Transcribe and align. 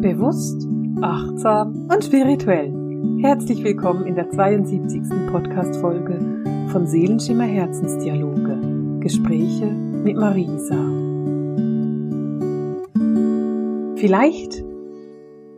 Bewusst, 0.00 0.66
achtsam 1.02 1.86
und 1.92 2.02
spirituell. 2.02 2.72
Herzlich 3.20 3.62
willkommen 3.62 4.06
in 4.06 4.14
der 4.14 4.30
72. 4.30 5.02
Podcast-Folge 5.30 6.68
von 6.72 6.86
Seelenschimmer 6.86 7.44
Herzensdialoge. 7.44 9.00
Gespräche 9.00 9.66
mit 9.66 10.16
Marisa. 10.16 10.74
Vielleicht 14.00 14.64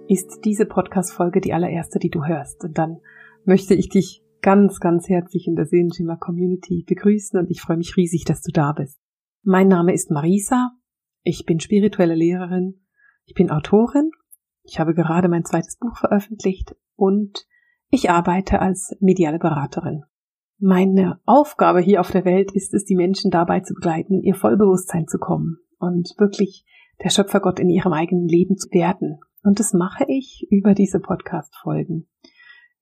ist 0.09 0.41
diese 0.45 0.67
Podcast-Folge 0.67 1.40
die 1.40 1.53
allererste, 1.53 2.00
die 2.00 2.11
du 2.11 2.25
hörst. 2.25 2.64
Und 2.64 2.77
dann 2.77 2.99
möchte 3.45 3.75
ich 3.75 3.90
dich 3.90 4.25
ganz, 4.40 4.81
ganz 4.81 5.09
herzlich 5.09 5.46
in 5.46 5.54
der 5.54 5.67
Seelenschimmer 5.67 6.17
Community 6.17 6.82
begrüßen 6.85 7.39
und 7.39 7.49
ich 7.49 7.61
freue 7.61 7.77
mich 7.77 7.96
riesig, 7.96 8.25
dass 8.25 8.43
du 8.43 8.50
da 8.50 8.72
bist. 8.72 8.99
Mein 9.45 9.68
Name 9.68 9.95
ist 9.95 10.11
Marisa. 10.11 10.72
Ich 11.22 11.46
bin 11.46 11.61
spirituelle 11.61 12.17
Lehrerin. 12.17 12.81
Ich 13.25 13.35
bin 13.35 13.49
Autorin 13.49 14.11
ich 14.64 14.79
habe 14.79 14.94
gerade 14.94 15.29
mein 15.29 15.44
zweites 15.44 15.76
Buch 15.76 15.96
veröffentlicht 15.96 16.75
und 16.96 17.46
ich 17.90 18.11
arbeite 18.11 18.61
als 18.61 18.96
mediale 19.00 19.38
Beraterin. 19.38 20.04
Meine 20.58 21.21
Aufgabe 21.25 21.80
hier 21.80 22.00
auf 22.00 22.11
der 22.11 22.25
Welt 22.25 22.52
ist 22.52 22.72
es, 22.72 22.85
die 22.85 22.96
Menschen 22.96 23.30
dabei 23.30 23.61
zu 23.61 23.75
begleiten, 23.75 24.22
ihr 24.22 24.35
Vollbewusstsein 24.35 25.08
zu 25.08 25.18
kommen 25.18 25.58
und 25.79 26.14
wirklich 26.18 26.64
der 27.02 27.11
Schöpfergott 27.11 27.58
in 27.58 27.68
ihrem 27.68 27.93
eigenen 27.93 28.29
Leben 28.29 28.57
zu 28.57 28.71
werden. 28.71 29.18
Und 29.43 29.58
das 29.58 29.72
mache 29.72 30.04
ich 30.07 30.46
über 30.50 30.74
diese 30.74 31.00
Podcast-Folgen 31.00 32.08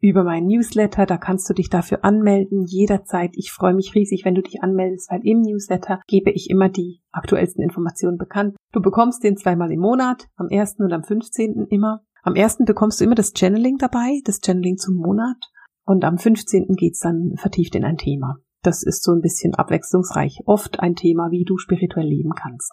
über 0.01 0.25
meinen 0.25 0.47
Newsletter. 0.47 1.07
Da 1.07 1.17
kannst 1.19 1.49
du 1.49 1.55
dich 1.55 1.69
dafür 1.69 2.05
anmelden, 2.05 2.65
jederzeit. 2.65 3.31
Ich 3.35 3.53
freue 3.53 3.75
mich 3.75 3.95
riesig, 3.95 4.25
wenn 4.25 4.35
du 4.35 4.43
dich 4.43 4.63
anmeldest, 4.63 5.11
weil 5.11 5.21
im 5.25 5.41
Newsletter 5.43 6.01
gebe 6.07 6.31
ich 6.31 6.51
immer 6.51 6.69
die 6.69 7.01
aktuellsten 7.13 7.63
Informationen 7.63 8.19
bekannt. 8.19 8.57
Du 8.73 8.81
bekommst 8.81 9.23
den 9.23 9.37
zweimal 9.37 9.71
im 9.71 9.81
Monat, 9.81 10.29
am 10.37 10.49
1. 10.51 10.77
und 10.79 10.93
am 10.93 11.05
15. 11.05 11.67
immer. 11.71 12.03
Am 12.23 12.35
1. 12.35 12.59
bekommst 12.67 13.01
du 13.01 13.05
immer 13.05 13.15
das 13.15 13.33
Channeling 13.37 13.79
dabei, 13.79 14.21
das 14.25 14.41
Channeling 14.45 14.77
zum 14.77 14.97
Monat. 14.97 15.37
Und 15.85 16.05
am 16.05 16.19
15. 16.19 16.69
geht's 16.77 17.01
dann 17.01 17.35
vertieft 17.37 17.75
in 17.75 17.85
ein 17.85 17.97
Thema. 17.97 18.37
Das 18.63 18.83
ist 18.83 19.03
so 19.03 19.13
ein 19.13 19.23
bisschen 19.23 19.55
abwechslungsreich. 19.55 20.43
Oft 20.45 20.81
ein 20.81 20.95
Thema, 20.95 21.31
wie 21.31 21.45
du 21.45 21.57
spirituell 21.57 22.07
leben 22.07 22.33
kannst. 22.35 22.73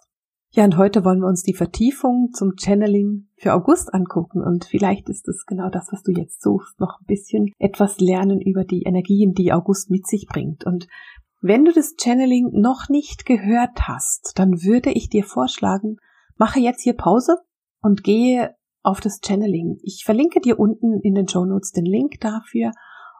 Ja, 0.50 0.64
und 0.64 0.78
heute 0.78 1.04
wollen 1.04 1.20
wir 1.20 1.28
uns 1.28 1.42
die 1.42 1.54
Vertiefung 1.54 2.30
zum 2.32 2.54
Channeling 2.56 3.28
für 3.36 3.52
August 3.52 3.92
angucken 3.92 4.42
und 4.42 4.64
vielleicht 4.64 5.10
ist 5.10 5.28
es 5.28 5.44
genau 5.44 5.68
das, 5.68 5.88
was 5.92 6.02
du 6.02 6.10
jetzt 6.10 6.40
suchst, 6.40 6.80
noch 6.80 7.00
ein 7.00 7.06
bisschen 7.06 7.52
etwas 7.58 8.00
lernen 8.00 8.40
über 8.40 8.64
die 8.64 8.84
Energien, 8.84 9.34
die 9.34 9.52
August 9.52 9.90
mit 9.90 10.06
sich 10.06 10.26
bringt. 10.26 10.64
Und 10.64 10.88
wenn 11.42 11.66
du 11.66 11.72
das 11.72 11.96
Channeling 12.00 12.48
noch 12.52 12.88
nicht 12.88 13.26
gehört 13.26 13.86
hast, 13.86 14.32
dann 14.36 14.62
würde 14.62 14.90
ich 14.90 15.10
dir 15.10 15.24
vorschlagen, 15.24 15.98
mache 16.38 16.60
jetzt 16.60 16.80
hier 16.80 16.94
Pause 16.94 17.36
und 17.82 18.02
gehe 18.02 18.54
auf 18.82 19.00
das 19.00 19.20
Channeling. 19.22 19.78
Ich 19.82 20.02
verlinke 20.06 20.40
dir 20.40 20.58
unten 20.58 20.98
in 21.00 21.14
den 21.14 21.28
Show 21.28 21.44
Notes 21.44 21.72
den 21.72 21.84
Link 21.84 22.20
dafür 22.20 22.72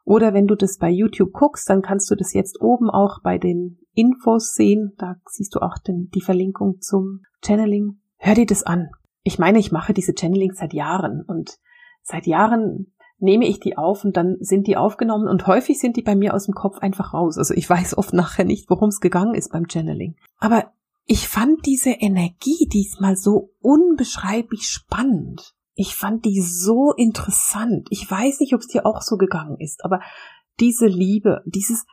oder 0.09 0.33
wenn 0.33 0.47
du 0.47 0.55
das 0.55 0.79
bei 0.79 0.89
YouTube 0.89 1.35
guckst, 1.35 1.69
dann 1.69 1.83
kannst 1.83 2.11
du 2.11 2.15
das 2.15 2.33
jetzt 2.33 2.63
oben 2.63 2.89
auch 2.89 3.21
bei 3.23 3.37
den 3.37 3.79
Infos 3.99 4.55
sehen. 4.55 4.93
Da 4.99 5.17
siehst 5.27 5.55
du 5.55 5.61
auch 5.61 5.79
den, 5.79 6.09
die 6.15 6.21
Verlinkung 6.21 6.81
zum 6.81 7.23
Channeling. 7.45 7.99
Hör 8.17 8.35
dir 8.35 8.47
das 8.47 8.63
an. 8.63 8.91
Ich 9.23 9.39
meine, 9.39 9.59
ich 9.59 9.73
mache 9.73 9.93
diese 9.93 10.15
Channelings 10.15 10.59
seit 10.59 10.73
Jahren 10.73 11.23
und 11.27 11.59
seit 12.03 12.27
Jahren 12.27 12.93
nehme 13.19 13.47
ich 13.47 13.59
die 13.59 13.77
auf 13.77 14.05
und 14.05 14.17
dann 14.17 14.37
sind 14.41 14.69
die 14.69 14.77
aufgenommen 14.77 15.29
und 15.29 15.47
häufig 15.47 15.81
sind 15.81 15.97
die 15.97 16.03
bei 16.03 16.15
mir 16.15 16.35
aus 16.35 16.47
dem 16.47 16.55
Kopf 16.55 16.79
einfach 16.79 17.13
raus. 17.13 17.37
Also 17.37 17.53
ich 17.55 17.69
weiß 17.69 17.99
oft 17.99 18.13
nachher 18.13 18.45
nicht, 18.45 18.71
worum 18.71 18.91
es 18.91 19.01
gegangen 19.01 19.35
ist 19.35 19.51
beim 19.51 19.69
Channeling. 19.69 20.15
Aber 20.39 20.73
ich 21.05 21.27
fand 21.27 21.67
diese 21.67 21.91
Energie 21.91 22.69
diesmal 22.73 23.17
so 23.17 23.51
unbeschreiblich 23.61 24.69
spannend. 24.69 25.55
Ich 25.75 25.97
fand 25.97 26.25
die 26.25 26.41
so 26.41 26.93
interessant. 26.93 27.89
Ich 27.91 28.09
weiß 28.09 28.41
nicht, 28.41 28.55
ob 28.55 28.61
es 28.61 28.69
dir 28.69 28.87
auch 28.87 29.03
so 29.03 29.17
gegangen 29.17 29.57
ist, 29.59 29.85
aber 29.85 30.01
diese 30.61 30.87
Liebe, 30.87 31.43
dieses, 31.47 31.87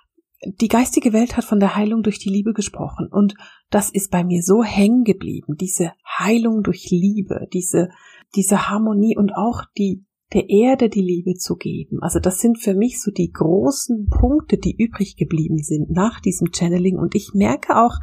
die 0.46 0.68
geistige 0.68 1.14
Welt 1.14 1.38
hat 1.38 1.46
von 1.46 1.60
der 1.60 1.76
Heilung 1.76 2.04
durch 2.04 2.20
die 2.20 2.30
Liebe 2.30 2.54
gesprochen 2.54 3.08
und 3.12 3.36
das 3.70 3.90
ist 3.90 4.12
bei 4.12 4.24
mir 4.24 4.42
so 4.42 4.64
hängen 4.64 5.04
geblieben. 5.04 5.56
Diese 5.60 5.92
Heilung 6.20 6.64
durch 6.64 6.90
Liebe, 6.90 7.48
diese, 7.54 7.90
diese 8.36 8.70
Harmonie 8.70 9.18
und 9.18 9.32
auch 9.36 9.64
die, 9.78 10.06
der 10.34 10.50
Erde 10.50 10.90
die 10.90 11.02
Liebe 11.02 11.36
zu 11.36 11.56
geben. 11.56 12.00
Also 12.02 12.20
das 12.20 12.40
sind 12.40 12.60
für 12.60 12.74
mich 12.74 13.02
so 13.02 13.12
die 13.12 13.32
großen 13.32 14.08
Punkte, 14.08 14.58
die 14.58 14.76
übrig 14.78 15.16
geblieben 15.18 15.58
sind 15.58 15.92
nach 15.92 16.20
diesem 16.20 16.52
Channeling 16.54 16.98
und 16.98 17.16
ich 17.16 17.32
merke 17.34 17.78
auch, 17.78 17.96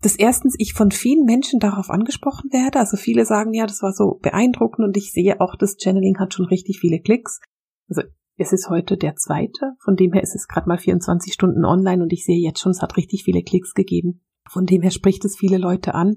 dass 0.00 0.16
erstens 0.16 0.54
ich 0.58 0.74
von 0.74 0.90
vielen 0.90 1.24
Menschen 1.24 1.60
darauf 1.60 1.88
angesprochen 1.88 2.52
werde. 2.52 2.78
Also 2.78 2.98
viele 2.98 3.24
sagen, 3.24 3.54
ja, 3.54 3.66
das 3.66 3.82
war 3.82 3.92
so 3.92 4.18
beeindruckend 4.20 4.86
und 4.86 4.96
ich 4.98 5.12
sehe 5.12 5.40
auch, 5.40 5.56
das 5.56 5.76
Channeling 5.82 6.18
hat 6.18 6.34
schon 6.34 6.44
richtig 6.44 6.78
viele 6.78 7.00
Klicks. 7.00 7.40
Also 7.88 8.02
es 8.36 8.52
ist 8.52 8.68
heute 8.68 8.96
der 8.96 9.14
zweite, 9.16 9.74
von 9.78 9.96
dem 9.96 10.12
her 10.12 10.22
ist 10.22 10.34
es 10.34 10.48
gerade 10.48 10.68
mal 10.68 10.78
24 10.78 11.32
Stunden 11.32 11.64
online 11.64 12.02
und 12.02 12.12
ich 12.12 12.24
sehe 12.24 12.40
jetzt 12.40 12.60
schon, 12.60 12.72
es 12.72 12.82
hat 12.82 12.96
richtig 12.96 13.24
viele 13.24 13.42
Klicks 13.42 13.74
gegeben. 13.74 14.22
Von 14.48 14.66
dem 14.66 14.82
her 14.82 14.90
spricht 14.90 15.24
es 15.24 15.36
viele 15.36 15.58
Leute 15.58 15.94
an. 15.94 16.16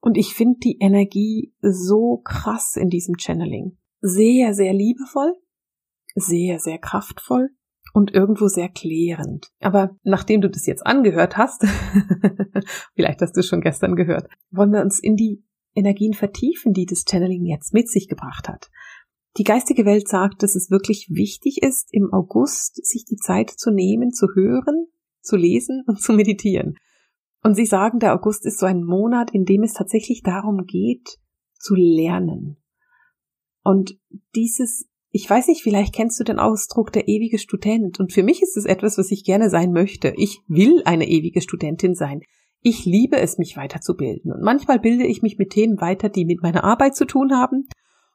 Und 0.00 0.16
ich 0.16 0.34
finde 0.34 0.58
die 0.62 0.78
Energie 0.80 1.54
so 1.60 2.20
krass 2.24 2.76
in 2.76 2.88
diesem 2.88 3.16
Channeling. 3.18 3.78
Sehr, 4.00 4.52
sehr 4.52 4.74
liebevoll, 4.74 5.34
sehr, 6.14 6.58
sehr 6.58 6.78
kraftvoll 6.78 7.50
und 7.92 8.12
irgendwo 8.12 8.48
sehr 8.48 8.68
klärend. 8.68 9.50
Aber 9.60 9.96
nachdem 10.02 10.40
du 10.40 10.50
das 10.50 10.66
jetzt 10.66 10.84
angehört 10.84 11.36
hast, 11.36 11.64
vielleicht 12.94 13.22
hast 13.22 13.32
du 13.36 13.40
es 13.40 13.46
schon 13.46 13.60
gestern 13.60 13.96
gehört, 13.96 14.28
wollen 14.50 14.72
wir 14.72 14.82
uns 14.82 14.98
in 14.98 15.16
die 15.16 15.44
Energien 15.74 16.12
vertiefen, 16.12 16.72
die 16.72 16.86
das 16.86 17.04
Channeling 17.08 17.44
jetzt 17.44 17.72
mit 17.72 17.88
sich 17.88 18.08
gebracht 18.08 18.48
hat. 18.48 18.70
Die 19.36 19.44
geistige 19.44 19.84
Welt 19.84 20.08
sagt, 20.08 20.42
dass 20.42 20.54
es 20.54 20.70
wirklich 20.70 21.08
wichtig 21.10 21.62
ist, 21.62 21.88
im 21.92 22.12
August 22.12 22.84
sich 22.86 23.04
die 23.04 23.16
Zeit 23.16 23.50
zu 23.50 23.70
nehmen, 23.70 24.12
zu 24.12 24.28
hören, 24.34 24.86
zu 25.20 25.36
lesen 25.36 25.82
und 25.86 26.00
zu 26.00 26.12
meditieren. 26.12 26.78
Und 27.42 27.54
sie 27.54 27.66
sagen, 27.66 27.98
der 27.98 28.14
August 28.14 28.46
ist 28.46 28.58
so 28.58 28.66
ein 28.66 28.84
Monat, 28.84 29.32
in 29.32 29.44
dem 29.44 29.62
es 29.62 29.74
tatsächlich 29.74 30.22
darum 30.22 30.66
geht, 30.66 31.18
zu 31.58 31.74
lernen. 31.74 32.56
Und 33.62 33.98
dieses 34.34 34.86
ich 35.16 35.30
weiß 35.30 35.46
nicht, 35.46 35.62
vielleicht 35.62 35.94
kennst 35.94 36.18
du 36.18 36.24
den 36.24 36.40
Ausdruck 36.40 36.92
der 36.92 37.06
ewige 37.06 37.38
Student. 37.38 38.00
Und 38.00 38.12
für 38.12 38.24
mich 38.24 38.42
ist 38.42 38.56
es 38.56 38.64
etwas, 38.64 38.98
was 38.98 39.12
ich 39.12 39.22
gerne 39.22 39.48
sein 39.48 39.70
möchte. 39.70 40.12
Ich 40.16 40.40
will 40.48 40.82
eine 40.86 41.08
ewige 41.08 41.40
Studentin 41.40 41.94
sein. 41.94 42.22
Ich 42.62 42.84
liebe 42.84 43.18
es, 43.18 43.38
mich 43.38 43.56
weiterzubilden. 43.56 44.32
Und 44.32 44.42
manchmal 44.42 44.80
bilde 44.80 45.06
ich 45.06 45.22
mich 45.22 45.38
mit 45.38 45.50
Themen 45.50 45.80
weiter, 45.80 46.08
die 46.08 46.24
mit 46.24 46.42
meiner 46.42 46.64
Arbeit 46.64 46.96
zu 46.96 47.04
tun 47.04 47.30
haben. 47.30 47.68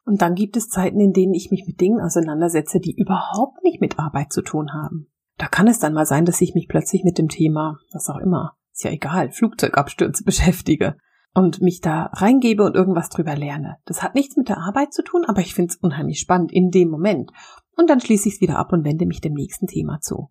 Und 0.06 0.22
dann 0.22 0.36
gibt 0.36 0.58
es 0.58 0.70
Zeiten, 0.70 1.00
in 1.00 1.14
denen 1.14 1.34
ich 1.34 1.52
mich 1.52 1.66
mit 1.68 1.80
Dingen 1.80 2.02
auseinandersetze, 2.02 2.80
die 2.80 2.96
überhaupt 2.96 3.64
nicht 3.64 3.82
mit 3.82 4.00
Arbeit 4.00 4.34
zu 4.34 4.42
tun 4.42 4.74
haben. 4.74 5.08
Da 5.38 5.48
kann 5.48 5.68
es 5.68 5.80
dann 5.80 5.94
mal 5.94 6.06
sein, 6.06 6.26
dass 6.26 6.42
ich 6.42 6.56
mich 6.56 6.68
plötzlich 6.68 7.04
mit 7.04 7.18
dem 7.18 7.30
Thema, 7.30 7.78
was 7.94 8.10
auch 8.10 8.18
immer, 8.18 8.58
ist 8.74 8.84
ja 8.84 8.92
egal, 8.92 9.32
Flugzeugabstürze 9.32 10.24
beschäftige 10.26 10.98
und 11.34 11.62
mich 11.62 11.80
da 11.82 12.10
reingebe 12.14 12.64
und 12.64 12.76
irgendwas 12.76 13.10
drüber 13.10 13.36
lerne. 13.36 13.78
Das 13.86 14.02
hat 14.02 14.16
nichts 14.16 14.36
mit 14.36 14.50
der 14.50 14.58
Arbeit 14.58 14.94
zu 14.94 15.04
tun, 15.04 15.26
aber 15.26 15.42
ich 15.42 15.54
finde 15.54 15.72
es 15.74 15.78
unheimlich 15.78 16.20
spannend 16.20 16.52
in 16.52 16.72
dem 16.72 16.90
Moment. 16.90 17.32
Und 17.78 17.90
dann 17.90 18.02
schließe 18.02 18.28
ich 18.28 18.36
es 18.36 18.42
wieder 18.42 18.58
ab 18.58 18.74
und 18.74 18.84
wende 18.84 19.06
mich 19.06 19.22
dem 19.22 19.34
nächsten 19.34 19.68
Thema 19.68 20.00
zu. 20.02 20.30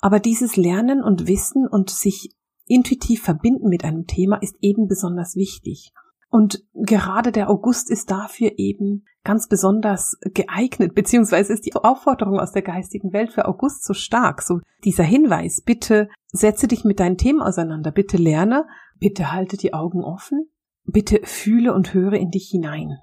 Aber 0.00 0.20
dieses 0.20 0.56
Lernen 0.56 1.02
und 1.02 1.26
Wissen 1.26 1.66
und 1.66 1.90
sich 1.90 2.36
intuitiv 2.66 3.22
verbinden 3.22 3.68
mit 3.68 3.84
einem 3.84 4.06
Thema 4.06 4.36
ist 4.36 4.56
eben 4.60 4.86
besonders 4.86 5.34
wichtig. 5.34 5.92
Und 6.30 6.62
gerade 6.74 7.32
der 7.32 7.48
August 7.48 7.90
ist 7.90 8.10
dafür 8.10 8.52
eben 8.58 9.04
ganz 9.24 9.48
besonders 9.48 10.18
geeignet, 10.20 10.94
beziehungsweise 10.94 11.52
ist 11.52 11.66
die 11.66 11.74
Aufforderung 11.74 12.38
aus 12.38 12.52
der 12.52 12.62
geistigen 12.62 13.12
Welt 13.12 13.32
für 13.32 13.46
August 13.46 13.84
so 13.84 13.94
stark, 13.94 14.42
so 14.42 14.60
dieser 14.84 15.04
Hinweis, 15.04 15.62
bitte 15.62 16.08
setze 16.28 16.68
dich 16.68 16.84
mit 16.84 17.00
deinen 17.00 17.16
Themen 17.16 17.40
auseinander, 17.40 17.90
bitte 17.90 18.16
lerne, 18.16 18.66
bitte 18.98 19.32
halte 19.32 19.56
die 19.56 19.72
Augen 19.72 20.04
offen, 20.04 20.50
bitte 20.84 21.20
fühle 21.24 21.74
und 21.74 21.94
höre 21.94 22.14
in 22.14 22.30
dich 22.30 22.48
hinein. 22.50 22.98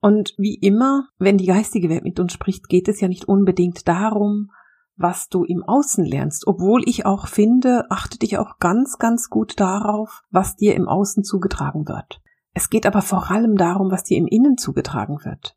Und 0.00 0.34
wie 0.36 0.56
immer, 0.56 1.08
wenn 1.18 1.38
die 1.38 1.46
geistige 1.46 1.88
Welt 1.88 2.04
mit 2.04 2.20
uns 2.20 2.32
spricht, 2.32 2.68
geht 2.68 2.88
es 2.88 3.00
ja 3.00 3.08
nicht 3.08 3.26
unbedingt 3.26 3.88
darum, 3.88 4.50
was 4.96 5.28
du 5.28 5.44
im 5.44 5.62
Außen 5.64 6.04
lernst, 6.04 6.46
obwohl 6.46 6.82
ich 6.86 7.06
auch 7.06 7.26
finde, 7.26 7.86
achte 7.90 8.18
dich 8.18 8.38
auch 8.38 8.58
ganz, 8.58 8.98
ganz 8.98 9.28
gut 9.28 9.58
darauf, 9.58 10.22
was 10.30 10.56
dir 10.56 10.74
im 10.74 10.88
Außen 10.88 11.24
zugetragen 11.24 11.88
wird. 11.88 12.20
Es 12.54 12.70
geht 12.70 12.86
aber 12.86 13.02
vor 13.02 13.30
allem 13.30 13.56
darum, 13.56 13.90
was 13.90 14.04
dir 14.04 14.16
im 14.16 14.28
Innen 14.28 14.56
zugetragen 14.56 15.24
wird. 15.24 15.56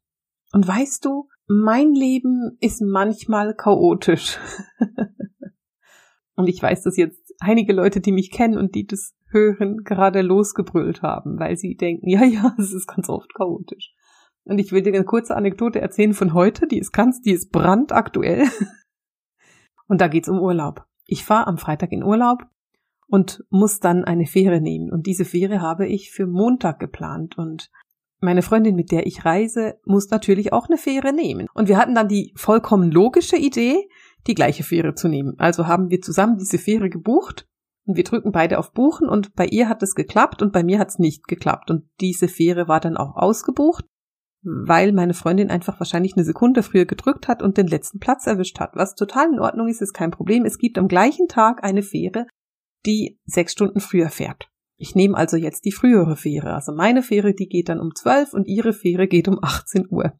Und 0.52 0.68
weißt 0.68 1.06
du, 1.06 1.30
mein 1.48 1.94
Leben 1.94 2.58
ist 2.60 2.82
manchmal 2.82 3.56
chaotisch. 3.56 4.40
und 6.36 6.48
ich 6.48 6.62
weiß, 6.62 6.84
dass 6.84 6.98
jetzt 6.98 7.34
einige 7.40 7.74
Leute, 7.74 8.02
die 8.02 8.12
mich 8.12 8.32
kennen 8.32 8.58
und 8.58 8.74
die 8.74 8.88
das 8.88 9.16
hören, 9.30 9.84
gerade 9.84 10.22
losgebrüllt 10.22 11.04
haben, 11.04 11.40
weil 11.40 11.56
sie 11.58 11.76
denken, 11.76 12.10
ja, 12.10 12.24
ja, 12.24 12.56
es 12.58 12.74
ist 12.74 12.88
ganz 12.88 13.10
oft 13.10 13.34
chaotisch. 13.36 13.94
Und 14.44 14.60
ich 14.60 14.72
will 14.72 14.82
dir 14.82 14.94
eine 14.94 15.04
kurze 15.04 15.36
Anekdote 15.36 15.82
erzählen 15.82 16.14
von 16.14 16.34
heute, 16.34 16.68
die 16.68 16.80
ist 16.80 16.94
ganz, 16.94 17.22
die 17.22 17.32
ist 17.32 17.52
brandaktuell. 17.52 18.48
Und 19.88 20.02
da 20.02 20.08
geht's 20.08 20.30
um 20.30 20.40
Urlaub. 20.40 20.86
Ich 21.06 21.24
fahre 21.24 21.48
am 21.48 21.58
Freitag 21.58 21.92
in 21.92 22.04
Urlaub 22.04 22.46
und 23.08 23.44
muss 23.50 23.80
dann 23.80 24.04
eine 24.04 24.26
Fähre 24.26 24.62
nehmen. 24.62 24.92
Und 24.92 25.08
diese 25.08 25.26
Fähre 25.26 25.62
habe 25.62 25.88
ich 25.88 26.12
für 26.12 26.28
Montag 26.28 26.80
geplant. 26.80 27.38
Und 27.38 27.70
meine 28.20 28.42
Freundin, 28.42 28.76
mit 28.76 28.92
der 28.92 29.08
ich 29.08 29.26
reise, 29.26 29.76
muss 29.86 30.10
natürlich 30.10 30.54
auch 30.54 30.68
eine 30.68 30.78
Fähre 30.78 31.14
nehmen. 31.14 31.48
Und 31.54 31.68
wir 31.68 31.78
hatten 31.78 31.96
dann 31.96 32.08
die 32.08 32.34
vollkommen 32.36 32.92
logische 32.92 33.38
Idee, 33.38 33.88
die 34.28 34.36
gleiche 34.36 34.64
Fähre 34.64 34.94
zu 34.94 35.08
nehmen. 35.08 35.36
Also 35.38 35.68
haben 35.68 35.90
wir 35.90 36.02
zusammen 36.02 36.38
diese 36.38 36.58
Fähre 36.58 36.90
gebucht 36.90 37.48
und 37.86 37.96
wir 37.96 38.04
drücken 38.04 38.34
beide 38.34 38.60
auf 38.60 38.74
Buchen 38.74 39.08
und 39.08 39.34
bei 39.36 39.46
ihr 39.46 39.70
hat 39.70 39.82
es 39.82 39.96
geklappt 39.96 40.42
und 40.42 40.52
bei 40.52 40.64
mir 40.64 40.78
hat 40.78 40.90
es 40.90 41.00
nicht 41.00 41.28
geklappt. 41.28 41.72
Und 41.72 41.86
diese 42.02 42.28
Fähre 42.28 42.68
war 42.68 42.82
dann 42.82 42.98
auch 42.98 43.16
ausgebucht, 43.16 43.86
weil 44.44 44.92
meine 44.92 45.14
Freundin 45.14 45.50
einfach 45.50 45.80
wahrscheinlich 45.80 46.18
eine 46.18 46.26
Sekunde 46.26 46.64
früher 46.64 46.86
gedrückt 46.86 47.30
hat 47.30 47.42
und 47.42 47.58
den 47.58 47.68
letzten 47.68 48.00
Platz 48.00 48.28
erwischt 48.28 48.60
hat. 48.60 48.72
Was 48.76 48.96
total 48.96 49.32
in 49.32 49.40
Ordnung 49.40 49.70
ist, 49.70 49.82
ist 49.82 49.94
kein 49.94 50.12
Problem. 50.12 50.44
Es 50.44 50.58
gibt 50.58 50.78
am 50.78 50.90
gleichen 50.90 51.30
Tag 51.30 51.64
eine 51.64 51.82
Fähre, 51.82 52.28
die 52.88 53.20
sechs 53.26 53.52
Stunden 53.52 53.80
früher 53.80 54.10
fährt. 54.10 54.50
Ich 54.78 54.96
nehme 54.96 55.18
also 55.18 55.38
jetzt 55.38 55.66
die 55.66 55.72
frühere 55.72 56.16
Fähre. 56.16 56.54
Also 56.54 56.72
meine 56.72 57.02
Fähre, 57.02 57.34
die 57.34 57.48
geht 57.48 57.70
dann 57.70 57.80
um 57.80 57.94
12 57.96 58.34
und 58.34 58.48
ihre 58.48 58.74
Fähre 58.74 59.08
geht 59.08 59.28
um 59.28 59.40
18 59.42 59.88
Uhr. 59.90 60.14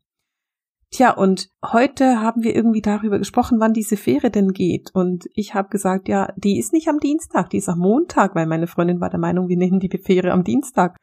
Tja, 0.90 1.12
und 1.12 1.50
heute 1.66 2.22
haben 2.22 2.44
wir 2.44 2.56
irgendwie 2.56 2.82
darüber 2.82 3.20
gesprochen, 3.20 3.60
wann 3.60 3.74
diese 3.74 3.98
Fähre 3.98 4.32
denn 4.32 4.54
geht. 4.54 4.90
Und 4.94 5.26
ich 5.34 5.54
habe 5.54 5.70
gesagt, 5.70 6.08
ja, 6.08 6.34
die 6.38 6.58
ist 6.58 6.72
nicht 6.72 6.88
am 6.88 7.00
Dienstag, 7.00 7.50
die 7.50 7.58
ist 7.58 7.70
am 7.70 7.80
Montag, 7.80 8.36
weil 8.36 8.48
meine 8.48 8.68
Freundin 8.68 9.02
war 9.02 9.10
der 9.10 9.20
Meinung, 9.20 9.50
wir 9.50 9.58
nehmen 9.58 9.80
die 9.80 9.96
Fähre 9.98 10.32
am 10.32 10.44
Dienstag. 10.44 10.96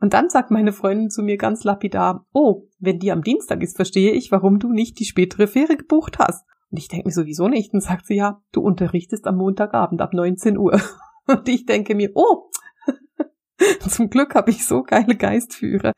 Und 0.00 0.14
dann 0.14 0.30
sagt 0.30 0.50
meine 0.50 0.72
Freundin 0.72 1.10
zu 1.10 1.22
mir 1.22 1.36
ganz 1.36 1.64
lapidar, 1.64 2.26
oh, 2.32 2.64
wenn 2.78 2.98
die 2.98 3.12
am 3.12 3.22
Dienstag 3.22 3.62
ist, 3.62 3.76
verstehe 3.76 4.12
ich, 4.12 4.32
warum 4.32 4.58
du 4.58 4.72
nicht 4.72 4.98
die 4.98 5.04
spätere 5.04 5.46
Fähre 5.46 5.76
gebucht 5.76 6.18
hast. 6.18 6.44
Und 6.70 6.78
ich 6.78 6.88
denke 6.88 7.08
mir 7.08 7.12
sowieso 7.12 7.48
nicht. 7.48 7.72
Und 7.74 7.82
sagt 7.82 8.06
sie, 8.06 8.16
ja, 8.16 8.40
du 8.52 8.62
unterrichtest 8.62 9.26
am 9.26 9.36
Montagabend 9.36 10.00
ab 10.00 10.12
19 10.12 10.58
Uhr. 10.58 10.80
Und 11.38 11.48
ich 11.48 11.66
denke 11.66 11.94
mir, 11.94 12.10
oh, 12.14 12.50
Zum 13.88 14.10
Glück 14.10 14.34
habe 14.34 14.50
ich 14.50 14.66
so 14.66 14.82
geile 14.82 15.16
Geistführer, 15.16 15.92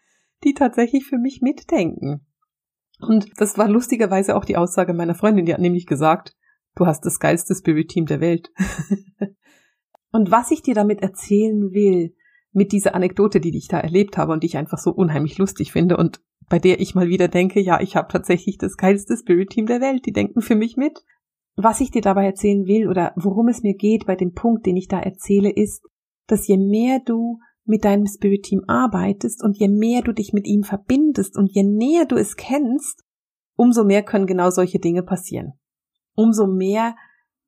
die 0.44 0.54
tatsächlich 0.54 1.06
für 1.06 1.18
mich 1.18 1.40
mitdenken. 1.42 2.26
Und 3.00 3.30
das 3.40 3.58
war 3.58 3.68
lustigerweise 3.68 4.36
auch 4.36 4.44
die 4.44 4.56
Aussage 4.56 4.92
meiner 4.92 5.14
Freundin, 5.14 5.46
die 5.46 5.52
hat 5.52 5.60
nämlich 5.60 5.86
gesagt, 5.86 6.36
du 6.74 6.86
hast 6.86 7.04
das 7.04 7.20
geilste 7.20 7.54
Spirit-Team 7.54 8.06
der 8.06 8.20
Welt. 8.20 8.50
und 10.12 10.30
was 10.30 10.50
ich 10.50 10.62
dir 10.62 10.74
damit 10.74 11.02
erzählen 11.02 11.72
will, 11.72 12.14
mit 12.52 12.72
dieser 12.72 12.94
Anekdote, 12.94 13.40
die 13.40 13.56
ich 13.56 13.68
da 13.68 13.78
erlebt 13.78 14.16
habe 14.16 14.32
und 14.32 14.42
die 14.42 14.48
ich 14.48 14.56
einfach 14.56 14.78
so 14.78 14.90
unheimlich 14.90 15.38
lustig 15.38 15.72
finde 15.72 15.96
und 15.96 16.20
bei 16.48 16.58
der 16.58 16.80
ich 16.80 16.94
mal 16.94 17.08
wieder 17.08 17.28
denke, 17.28 17.60
ja, 17.60 17.78
ich 17.80 17.94
habe 17.94 18.10
tatsächlich 18.10 18.56
das 18.56 18.76
geilste 18.78 19.16
Spirit-Team 19.16 19.66
der 19.66 19.82
Welt, 19.82 20.06
die 20.06 20.12
denken 20.12 20.40
für 20.40 20.56
mich 20.56 20.76
mit. 20.76 21.04
Was 21.60 21.80
ich 21.80 21.90
dir 21.90 22.02
dabei 22.02 22.24
erzählen 22.24 22.66
will 22.66 22.88
oder 22.88 23.12
worum 23.16 23.48
es 23.48 23.64
mir 23.64 23.74
geht 23.74 24.06
bei 24.06 24.14
dem 24.14 24.32
Punkt, 24.32 24.64
den 24.64 24.76
ich 24.76 24.86
da 24.86 25.00
erzähle, 25.00 25.50
ist, 25.50 25.84
dass 26.28 26.46
je 26.46 26.56
mehr 26.56 27.00
du 27.04 27.40
mit 27.64 27.84
deinem 27.84 28.06
Spirit 28.06 28.44
Team 28.44 28.62
arbeitest 28.68 29.42
und 29.42 29.58
je 29.58 29.66
mehr 29.66 30.02
du 30.02 30.12
dich 30.12 30.32
mit 30.32 30.46
ihm 30.46 30.62
verbindest 30.62 31.36
und 31.36 31.50
je 31.50 31.64
näher 31.64 32.06
du 32.06 32.14
es 32.14 32.36
kennst, 32.36 33.02
umso 33.56 33.82
mehr 33.82 34.04
können 34.04 34.28
genau 34.28 34.50
solche 34.50 34.78
Dinge 34.78 35.02
passieren. 35.02 35.54
Umso 36.14 36.46
mehr 36.46 36.94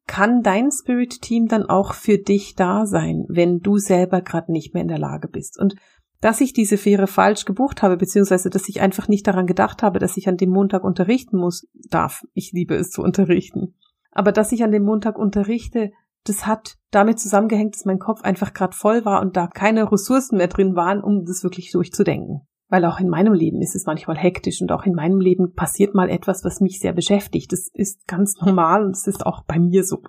kann 0.09 0.43
dein 0.43 0.73
Spirit 0.73 1.23
Team 1.23 1.47
dann 1.47 1.67
auch 1.67 1.95
für 1.95 2.19
dich 2.19 2.57
da 2.57 2.87
sein, 2.87 3.27
wenn 3.29 3.61
du 3.61 3.79
selber 3.79 4.23
gerade 4.23 4.51
nicht 4.51 4.75
mehr 4.75 4.83
in 4.83 4.89
der 4.89 4.99
Lage 4.99 5.29
bist. 5.29 5.57
Und 5.57 5.77
dass 6.21 6.41
ich 6.41 6.53
diese 6.53 6.79
Fähre 6.79 7.07
falsch 7.07 7.45
gebucht 7.45 7.81
habe, 7.81 7.97
beziehungsweise 7.97 8.51
dass 8.51 8.69
ich 8.69 8.81
einfach 8.81 9.07
nicht 9.07 9.29
daran 9.29 9.47
gedacht 9.47 9.85
habe, 9.85 10.01
dass 10.01 10.17
ich 10.17 10.29
an 10.29 10.37
dem 10.37 10.51
Montag 10.51 10.83
unterrichten 10.83 11.39
muss, 11.39 11.69
darf. 11.89 12.25
Ich 12.35 12.51
liebe 12.51 12.75
es 12.75 12.91
zu 12.91 13.03
unterrichten. 13.03 13.77
Aber 14.13 14.33
dass 14.33 14.53
ich 14.53 14.63
an 14.65 14.73
dem 14.73 14.85
Montag 14.85 15.19
unterrichte, 15.19 15.93
das 16.25 16.47
hat 16.47 16.77
damit 16.91 17.19
zusammengehängt, 17.19 17.75
dass 17.75 17.85
mein 17.85 17.99
Kopf 17.99 18.23
einfach 18.23 18.53
gerade 18.53 18.77
voll 18.77 19.05
war 19.05 19.23
und 19.23 19.37
da 19.37 19.47
keine 19.47 19.91
Ressourcen 19.91 20.37
mehr 20.37 20.49
drin 20.49 20.77
waren, 20.77 21.03
um 21.03 21.25
das 21.25 21.43
wirklich 21.43 21.71
durchzudenken. 21.73 22.43
Weil 22.69 22.85
auch 22.85 23.01
in 23.01 23.09
meinem 23.09 23.33
Leben 23.33 23.63
ist 23.63 23.75
es 23.75 23.87
manchmal 23.87 24.17
hektisch 24.17 24.61
und 24.61 24.71
auch 24.71 24.85
in 24.85 24.95
meinem 24.95 25.19
Leben 25.19 25.55
passiert 25.55 25.95
mal 25.95 26.09
etwas, 26.09 26.45
was 26.45 26.61
mich 26.61 26.79
sehr 26.79 26.93
beschäftigt. 26.93 27.53
Das 27.53 27.69
ist 27.73 28.07
ganz 28.07 28.37
normal 28.41 28.85
und 28.85 28.97
es 28.97 29.07
ist 29.07 29.27
auch 29.27 29.43
bei 29.45 29.59
mir 29.59 29.85
so. 29.85 30.03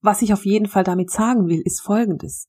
Was 0.00 0.22
ich 0.22 0.32
auf 0.32 0.44
jeden 0.46 0.66
Fall 0.66 0.84
damit 0.84 1.10
sagen 1.10 1.48
will, 1.48 1.60
ist 1.64 1.80
Folgendes. 1.80 2.48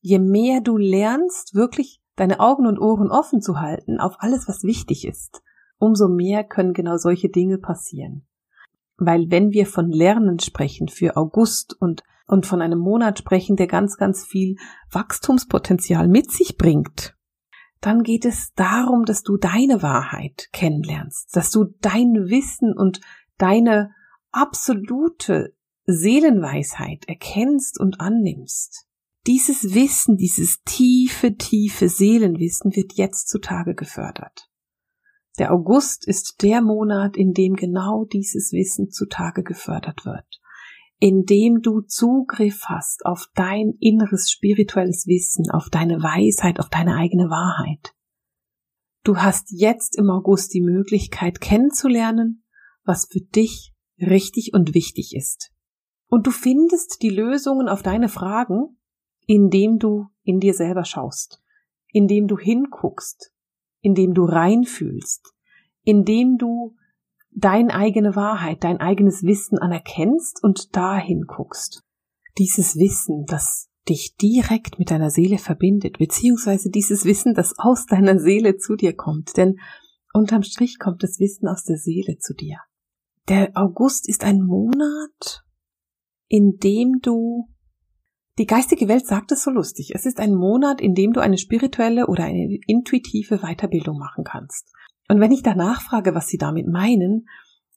Je 0.00 0.18
mehr 0.18 0.60
du 0.60 0.76
lernst, 0.76 1.54
wirklich 1.54 2.00
deine 2.16 2.40
Augen 2.40 2.66
und 2.66 2.78
Ohren 2.78 3.10
offen 3.10 3.40
zu 3.40 3.60
halten 3.60 3.98
auf 3.98 4.16
alles, 4.18 4.48
was 4.48 4.62
wichtig 4.62 5.06
ist, 5.06 5.42
umso 5.78 6.08
mehr 6.08 6.44
können 6.44 6.72
genau 6.72 6.96
solche 6.96 7.28
Dinge 7.28 7.58
passieren. 7.58 8.26
Weil 8.96 9.30
wenn 9.30 9.50
wir 9.50 9.66
von 9.66 9.90
Lernen 9.90 10.38
sprechen 10.38 10.88
für 10.88 11.16
August 11.16 11.74
und 11.80 12.02
und 12.26 12.46
von 12.46 12.62
einem 12.62 12.78
Monat 12.78 13.18
sprechen, 13.18 13.56
der 13.56 13.66
ganz, 13.66 13.98
ganz 13.98 14.24
viel 14.24 14.56
Wachstumspotenzial 14.90 16.08
mit 16.08 16.30
sich 16.30 16.56
bringt, 16.56 17.14
dann 17.82 18.02
geht 18.02 18.24
es 18.24 18.54
darum, 18.54 19.04
dass 19.04 19.22
du 19.22 19.36
deine 19.36 19.82
Wahrheit 19.82 20.48
kennenlernst, 20.52 21.36
dass 21.36 21.50
du 21.50 21.66
dein 21.80 22.28
Wissen 22.28 22.74
und 22.74 23.00
deine 23.38 23.90
absolute 24.30 25.54
Seelenweisheit 25.84 27.04
erkennst 27.06 27.78
und 27.78 28.00
annimmst. 28.00 28.86
Dieses 29.26 29.74
Wissen, 29.74 30.16
dieses 30.16 30.62
tiefe, 30.64 31.36
tiefe 31.36 31.88
Seelenwissen 31.88 32.74
wird 32.74 32.94
jetzt 32.94 33.28
zutage 33.28 33.74
gefördert. 33.74 34.48
Der 35.38 35.52
August 35.52 36.06
ist 36.06 36.42
der 36.42 36.60
Monat, 36.60 37.16
in 37.16 37.32
dem 37.32 37.54
genau 37.54 38.04
dieses 38.04 38.52
Wissen 38.52 38.90
zutage 38.90 39.42
gefördert 39.42 40.04
wird 40.04 40.42
indem 41.02 41.62
du 41.62 41.80
Zugriff 41.80 42.66
hast 42.66 43.04
auf 43.06 43.26
dein 43.34 43.74
inneres 43.80 44.30
spirituelles 44.30 45.08
Wissen, 45.08 45.50
auf 45.50 45.68
deine 45.68 46.00
Weisheit, 46.00 46.60
auf 46.60 46.68
deine 46.68 46.94
eigene 46.94 47.24
Wahrheit. 47.24 47.92
Du 49.02 49.16
hast 49.16 49.50
jetzt 49.50 49.98
im 49.98 50.10
August 50.10 50.54
die 50.54 50.60
Möglichkeit 50.60 51.40
kennenzulernen, 51.40 52.44
was 52.84 53.08
für 53.10 53.18
dich 53.18 53.74
richtig 53.98 54.54
und 54.54 54.74
wichtig 54.74 55.16
ist. 55.16 55.50
Und 56.06 56.28
du 56.28 56.30
findest 56.30 57.02
die 57.02 57.10
Lösungen 57.10 57.68
auf 57.68 57.82
deine 57.82 58.08
Fragen, 58.08 58.78
indem 59.26 59.80
du 59.80 60.06
in 60.22 60.38
dir 60.38 60.54
selber 60.54 60.84
schaust, 60.84 61.42
indem 61.88 62.28
du 62.28 62.38
hinguckst, 62.38 63.31
indem 63.82 64.14
du 64.14 64.24
reinfühlst, 64.24 65.32
indem 65.84 66.38
du 66.38 66.74
dein 67.30 67.70
eigene 67.70 68.16
Wahrheit, 68.16 68.64
dein 68.64 68.78
eigenes 68.78 69.22
Wissen 69.22 69.58
anerkennst 69.58 70.42
und 70.42 70.74
dahin 70.76 71.22
guckst. 71.26 71.82
Dieses 72.38 72.76
Wissen, 72.76 73.24
das 73.26 73.68
dich 73.88 74.16
direkt 74.16 74.78
mit 74.78 74.90
deiner 74.90 75.10
Seele 75.10 75.38
verbindet, 75.38 75.98
beziehungsweise 75.98 76.70
dieses 76.70 77.04
Wissen, 77.04 77.34
das 77.34 77.54
aus 77.58 77.86
deiner 77.86 78.18
Seele 78.18 78.56
zu 78.56 78.76
dir 78.76 78.94
kommt, 78.94 79.36
denn 79.36 79.58
unterm 80.14 80.42
Strich 80.42 80.78
kommt 80.78 81.02
das 81.02 81.18
Wissen 81.18 81.48
aus 81.48 81.64
der 81.64 81.76
Seele 81.76 82.18
zu 82.18 82.34
dir. 82.34 82.58
Der 83.28 83.50
August 83.54 84.08
ist 84.08 84.24
ein 84.24 84.42
Monat, 84.42 85.42
in 86.28 86.58
dem 86.58 87.00
du 87.02 87.48
die 88.38 88.46
geistige 88.46 88.88
Welt 88.88 89.06
sagt 89.06 89.30
es 89.32 89.42
so 89.42 89.50
lustig. 89.50 89.92
Es 89.94 90.06
ist 90.06 90.18
ein 90.18 90.34
Monat, 90.34 90.80
in 90.80 90.94
dem 90.94 91.12
du 91.12 91.20
eine 91.20 91.38
spirituelle 91.38 92.06
oder 92.06 92.24
eine 92.24 92.58
intuitive 92.66 93.38
Weiterbildung 93.38 93.98
machen 93.98 94.24
kannst. 94.24 94.72
Und 95.08 95.20
wenn 95.20 95.32
ich 95.32 95.42
danach 95.42 95.82
frage, 95.82 96.14
was 96.14 96.28
Sie 96.28 96.38
damit 96.38 96.66
meinen, 96.66 97.28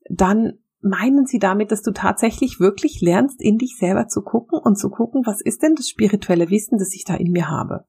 dann 0.10 0.54
meinen 0.82 1.26
Sie 1.26 1.40
damit, 1.40 1.72
dass 1.72 1.82
du 1.82 1.92
tatsächlich 1.92 2.60
wirklich 2.60 3.02
lernst, 3.02 3.42
in 3.42 3.58
dich 3.58 3.76
selber 3.78 4.08
zu 4.08 4.22
gucken 4.22 4.58
und 4.58 4.78
zu 4.78 4.90
gucken, 4.90 5.24
was 5.26 5.42
ist 5.42 5.62
denn 5.62 5.76
das 5.76 5.90
spirituelle 5.90 6.50
Wissen, 6.50 6.78
das 6.78 6.94
ich 6.94 7.04
da 7.04 7.16
in 7.16 7.32
mir 7.32 7.50
habe? 7.50 7.86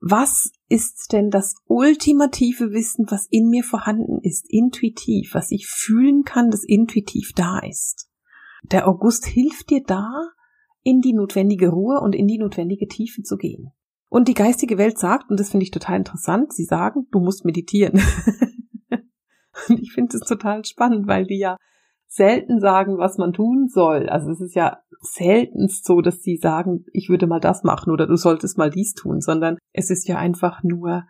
Was 0.00 0.50
ist 0.68 1.12
denn 1.12 1.30
das 1.30 1.54
ultimative 1.66 2.72
Wissen, 2.72 3.06
was 3.08 3.26
in 3.30 3.48
mir 3.48 3.64
vorhanden 3.64 4.18
ist, 4.22 4.46
intuitiv, 4.48 5.34
was 5.34 5.50
ich 5.50 5.66
fühlen 5.68 6.24
kann, 6.24 6.50
das 6.50 6.64
intuitiv 6.64 7.32
da 7.34 7.60
ist? 7.60 8.08
Der 8.62 8.88
August 8.88 9.26
hilft 9.26 9.70
dir 9.70 9.82
da, 9.86 10.10
in 10.82 11.00
die 11.00 11.12
notwendige 11.12 11.68
Ruhe 11.68 12.00
und 12.00 12.14
in 12.14 12.26
die 12.26 12.38
notwendige 12.38 12.88
Tiefe 12.88 13.22
zu 13.22 13.36
gehen. 13.36 13.72
Und 14.08 14.28
die 14.28 14.34
geistige 14.34 14.78
Welt 14.78 14.98
sagt, 14.98 15.30
und 15.30 15.38
das 15.38 15.50
finde 15.50 15.64
ich 15.64 15.70
total 15.70 15.98
interessant, 15.98 16.52
sie 16.52 16.64
sagen, 16.64 17.06
du 17.12 17.20
musst 17.20 17.44
meditieren. 17.44 18.00
Und 19.68 19.80
ich 19.80 19.92
finde 19.92 20.16
es 20.16 20.22
total 20.22 20.64
spannend, 20.64 21.06
weil 21.06 21.26
die 21.26 21.38
ja 21.38 21.56
selten 22.06 22.60
sagen, 22.60 22.98
was 22.98 23.18
man 23.18 23.32
tun 23.32 23.68
soll. 23.68 24.08
Also 24.08 24.30
es 24.30 24.40
ist 24.40 24.54
ja 24.54 24.78
seltenst 25.00 25.84
so, 25.84 26.00
dass 26.00 26.22
sie 26.22 26.36
sagen, 26.36 26.84
ich 26.92 27.08
würde 27.08 27.26
mal 27.26 27.40
das 27.40 27.62
machen 27.62 27.92
oder 27.92 28.06
du 28.06 28.16
solltest 28.16 28.58
mal 28.58 28.70
dies 28.70 28.94
tun, 28.94 29.20
sondern 29.20 29.58
es 29.72 29.90
ist 29.90 30.08
ja 30.08 30.18
einfach 30.18 30.62
nur 30.62 31.04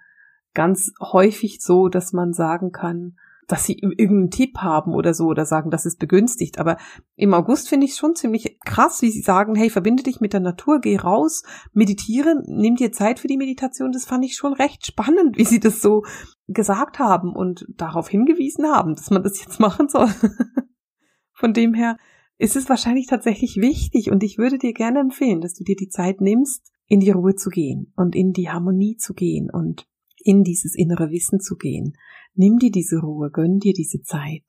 ganz 0.53 0.93
häufig 1.01 1.61
so, 1.61 1.89
dass 1.89 2.13
man 2.13 2.33
sagen 2.33 2.71
kann, 2.71 3.17
dass 3.51 3.65
sie 3.65 3.79
irgendeinen 3.79 4.31
Tipp 4.31 4.59
haben 4.59 4.95
oder 4.95 5.15
so 5.15 5.27
oder 5.27 5.45
sagen, 5.45 5.71
das 5.71 5.87
ist 5.87 5.99
begünstigt. 5.99 6.59
Aber 6.59 6.77
im 7.17 7.35
August 7.35 7.69
finde 7.69 7.87
ich 7.87 7.97
schon 7.97 8.15
ziemlich 8.15 8.59
krass, 8.65 9.03
wie 9.03 9.11
sie 9.11 9.23
sagen, 9.23 9.55
hey, 9.55 9.71
verbinde 9.71 10.03
dich 10.03 10.21
mit 10.21 10.33
der 10.33 10.41
Natur, 10.41 10.81
geh 10.81 10.97
raus, 10.97 11.43
meditiere, 11.73 12.43
nimm 12.47 12.77
dir 12.77 12.93
Zeit 12.93 13.19
für 13.19 13.29
die 13.29 13.37
Meditation. 13.37 13.93
Das 13.93 14.05
fand 14.05 14.25
ich 14.25 14.37
schon 14.37 14.53
recht 14.53 14.87
spannend, 14.87 15.37
wie 15.37 15.45
sie 15.45 15.61
das 15.61 15.81
so 15.81 16.03
gesagt 16.47 16.99
haben 16.99 17.35
und 17.35 17.67
darauf 17.69 18.09
hingewiesen 18.09 18.67
haben, 18.67 18.95
dass 18.95 19.11
man 19.11 19.23
das 19.23 19.41
jetzt 19.41 19.61
machen 19.61 19.89
soll. 19.89 20.09
Von 21.33 21.53
dem 21.53 21.75
her 21.75 21.97
ist 22.39 22.57
es 22.57 22.69
wahrscheinlich 22.69 23.07
tatsächlich 23.07 23.57
wichtig 23.57 24.11
und 24.11 24.23
ich 24.23 24.39
würde 24.39 24.59
dir 24.59 24.73
gerne 24.73 25.01
empfehlen, 25.01 25.41
dass 25.41 25.55
du 25.55 25.65
dir 25.65 25.77
die 25.77 25.89
Zeit 25.89 26.21
nimmst, 26.21 26.73
in 26.87 27.01
die 27.01 27.11
Ruhe 27.11 27.35
zu 27.35 27.51
gehen 27.51 27.93
und 27.97 28.17
in 28.17 28.33
die 28.33 28.49
Harmonie 28.49 28.97
zu 28.97 29.15
gehen 29.15 29.51
und 29.51 29.87
in 30.23 30.43
dieses 30.43 30.75
innere 30.75 31.11
Wissen 31.11 31.41
zu 31.41 31.57
gehen. 31.57 31.95
Nimm 32.35 32.59
dir 32.59 32.71
diese 32.71 32.99
Ruhe, 32.99 33.31
gönn 33.31 33.59
dir 33.59 33.73
diese 33.73 34.03
Zeit 34.03 34.47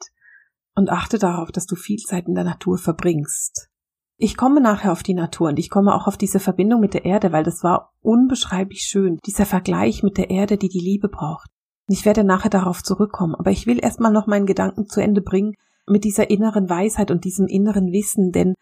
und 0.75 0.89
achte 0.89 1.17
darauf, 1.19 1.51
dass 1.51 1.65
du 1.65 1.75
viel 1.75 1.99
Zeit 1.99 2.27
in 2.27 2.35
der 2.35 2.43
Natur 2.43 2.77
verbringst. 2.77 3.69
Ich 4.17 4.37
komme 4.37 4.61
nachher 4.61 4.91
auf 4.91 5.01
die 5.01 5.15
Natur 5.15 5.49
und 5.49 5.57
ich 5.57 5.69
komme 5.69 5.95
auch 5.95 6.05
auf 6.05 6.15
diese 6.15 6.39
Verbindung 6.39 6.79
mit 6.79 6.93
der 6.93 7.05
Erde, 7.05 7.31
weil 7.31 7.43
das 7.43 7.63
war 7.63 7.93
unbeschreiblich 8.01 8.81
schön, 8.81 9.17
dieser 9.25 9.47
Vergleich 9.47 10.03
mit 10.03 10.17
der 10.17 10.29
Erde, 10.29 10.57
die 10.57 10.69
die 10.69 10.79
Liebe 10.79 11.09
braucht. 11.09 11.49
Ich 11.87 12.05
werde 12.05 12.23
nachher 12.23 12.51
darauf 12.51 12.83
zurückkommen, 12.83 13.35
aber 13.35 13.51
ich 13.51 13.65
will 13.65 13.79
erstmal 13.83 14.11
noch 14.11 14.27
meinen 14.27 14.45
Gedanken 14.45 14.87
zu 14.87 15.01
Ende 15.01 15.21
bringen 15.21 15.55
mit 15.87 16.03
dieser 16.03 16.29
inneren 16.29 16.69
Weisheit 16.69 17.09
und 17.09 17.25
diesem 17.25 17.47
inneren 17.47 17.91
Wissen, 17.91 18.31
denn 18.31 18.53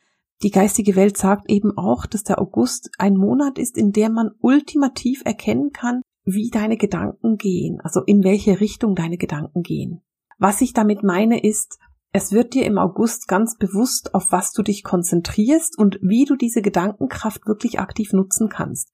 die 0.42 0.52
geistige 0.52 0.96
Welt 0.96 1.18
sagt 1.18 1.52
eben 1.52 1.78
auch, 1.78 2.06
dass 2.06 2.24
der 2.24 2.40
August 2.40 2.90
ein 2.98 3.18
Monat 3.18 3.60
ist, 3.60 3.78
in 3.78 3.92
der 3.92 4.10
man 4.10 4.32
ultimativ 4.40 5.22
erkennen 5.26 5.72
kann, 5.74 6.02
wie 6.34 6.50
deine 6.50 6.78
Gedanken 6.78 7.38
gehen, 7.38 7.80
also 7.82 8.02
in 8.04 8.24
welche 8.24 8.60
Richtung 8.60 8.96
deine 8.96 9.18
Gedanken 9.18 9.64
gehen. 9.64 10.02
Was 10.38 10.62
ich 10.62 10.74
damit 10.74 11.04
meine 11.04 11.44
ist, 11.44 11.80
es 12.12 12.32
wird 12.32 12.54
dir 12.54 12.66
im 12.66 12.78
August 12.78 13.28
ganz 13.28 13.58
bewusst, 13.58 14.16
auf 14.16 14.32
was 14.32 14.52
du 14.52 14.64
dich 14.64 14.84
konzentrierst 14.84 15.78
und 15.78 16.00
wie 16.02 16.26
du 16.26 16.36
diese 16.36 16.62
Gedankenkraft 16.62 17.46
wirklich 17.46 17.80
aktiv 17.80 18.14
nutzen 18.14 18.50
kannst. 18.50 18.92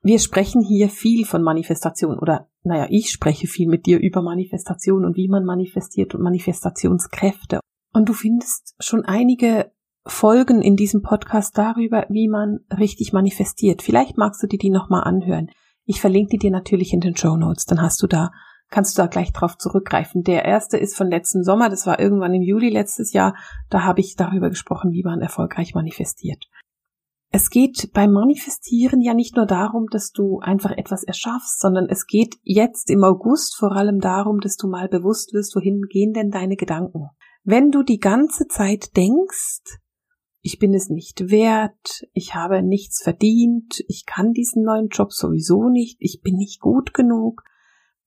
Wir 0.00 0.18
sprechen 0.18 0.62
hier 0.62 0.88
viel 0.88 1.26
von 1.26 1.42
Manifestation 1.42 2.18
oder, 2.18 2.48
naja, 2.62 2.86
ich 2.88 3.10
spreche 3.10 3.48
viel 3.48 3.68
mit 3.68 3.84
dir 3.84 3.98
über 3.98 4.22
Manifestation 4.22 5.04
und 5.04 5.16
wie 5.16 5.28
man 5.28 5.44
manifestiert 5.44 6.14
und 6.14 6.22
Manifestationskräfte. 6.22 7.60
Und 7.92 8.08
du 8.08 8.12
findest 8.12 8.76
schon 8.78 9.04
einige 9.04 9.72
Folgen 10.06 10.62
in 10.62 10.76
diesem 10.76 11.02
Podcast 11.02 11.58
darüber, 11.58 12.06
wie 12.08 12.28
man 12.28 12.60
richtig 12.70 13.12
manifestiert. 13.12 13.82
Vielleicht 13.82 14.16
magst 14.16 14.42
du 14.42 14.46
dir 14.46 14.58
die 14.58 14.70
nochmal 14.70 15.04
anhören. 15.04 15.50
Ich 15.88 16.02
verlinke 16.02 16.32
die 16.32 16.38
dir 16.38 16.50
natürlich 16.50 16.92
in 16.92 17.00
den 17.00 17.16
Show 17.16 17.36
Notes, 17.36 17.64
dann 17.64 17.80
hast 17.80 18.02
du 18.02 18.06
da 18.06 18.30
kannst 18.70 18.96
du 18.96 19.02
da 19.02 19.08
gleich 19.08 19.32
drauf 19.32 19.56
zurückgreifen. 19.56 20.22
Der 20.22 20.44
erste 20.44 20.76
ist 20.76 20.94
von 20.94 21.08
letzten 21.08 21.42
Sommer, 21.42 21.70
das 21.70 21.86
war 21.86 21.98
irgendwann 21.98 22.34
im 22.34 22.42
Juli 22.42 22.68
letztes 22.68 23.14
Jahr, 23.14 23.34
da 23.70 23.82
habe 23.84 24.00
ich 24.00 24.14
darüber 24.14 24.50
gesprochen, 24.50 24.92
wie 24.92 25.02
man 25.02 25.20
erfolgreich 25.20 25.74
manifestiert. 25.74 26.44
Es 27.30 27.50
geht 27.50 27.92
beim 27.92 28.12
Manifestieren 28.12 29.02
ja 29.02 29.12
nicht 29.12 29.36
nur 29.36 29.44
darum, 29.44 29.86
dass 29.90 30.12
du 30.12 30.40
einfach 30.40 30.70
etwas 30.70 31.04
erschaffst, 31.04 31.60
sondern 31.60 31.86
es 31.88 32.06
geht 32.06 32.36
jetzt 32.42 32.90
im 32.90 33.04
August 33.04 33.56
vor 33.56 33.72
allem 33.72 34.00
darum, 34.00 34.40
dass 34.40 34.56
du 34.56 34.66
mal 34.66 34.88
bewusst 34.88 35.34
wirst, 35.34 35.54
wohin 35.54 35.82
gehen 35.90 36.14
denn 36.14 36.30
deine 36.30 36.56
Gedanken. 36.56 37.08
Wenn 37.44 37.70
du 37.70 37.82
die 37.82 37.98
ganze 37.98 38.46
Zeit 38.46 38.96
denkst, 38.96 39.78
ich 40.48 40.58
bin 40.58 40.72
es 40.72 40.88
nicht 40.88 41.30
wert, 41.30 42.08
ich 42.14 42.34
habe 42.34 42.62
nichts 42.62 43.02
verdient, 43.02 43.84
ich 43.86 44.06
kann 44.06 44.32
diesen 44.32 44.62
neuen 44.62 44.88
Job 44.88 45.12
sowieso 45.12 45.68
nicht, 45.68 45.98
ich 46.00 46.22
bin 46.22 46.36
nicht 46.36 46.62
gut 46.62 46.94
genug, 46.94 47.42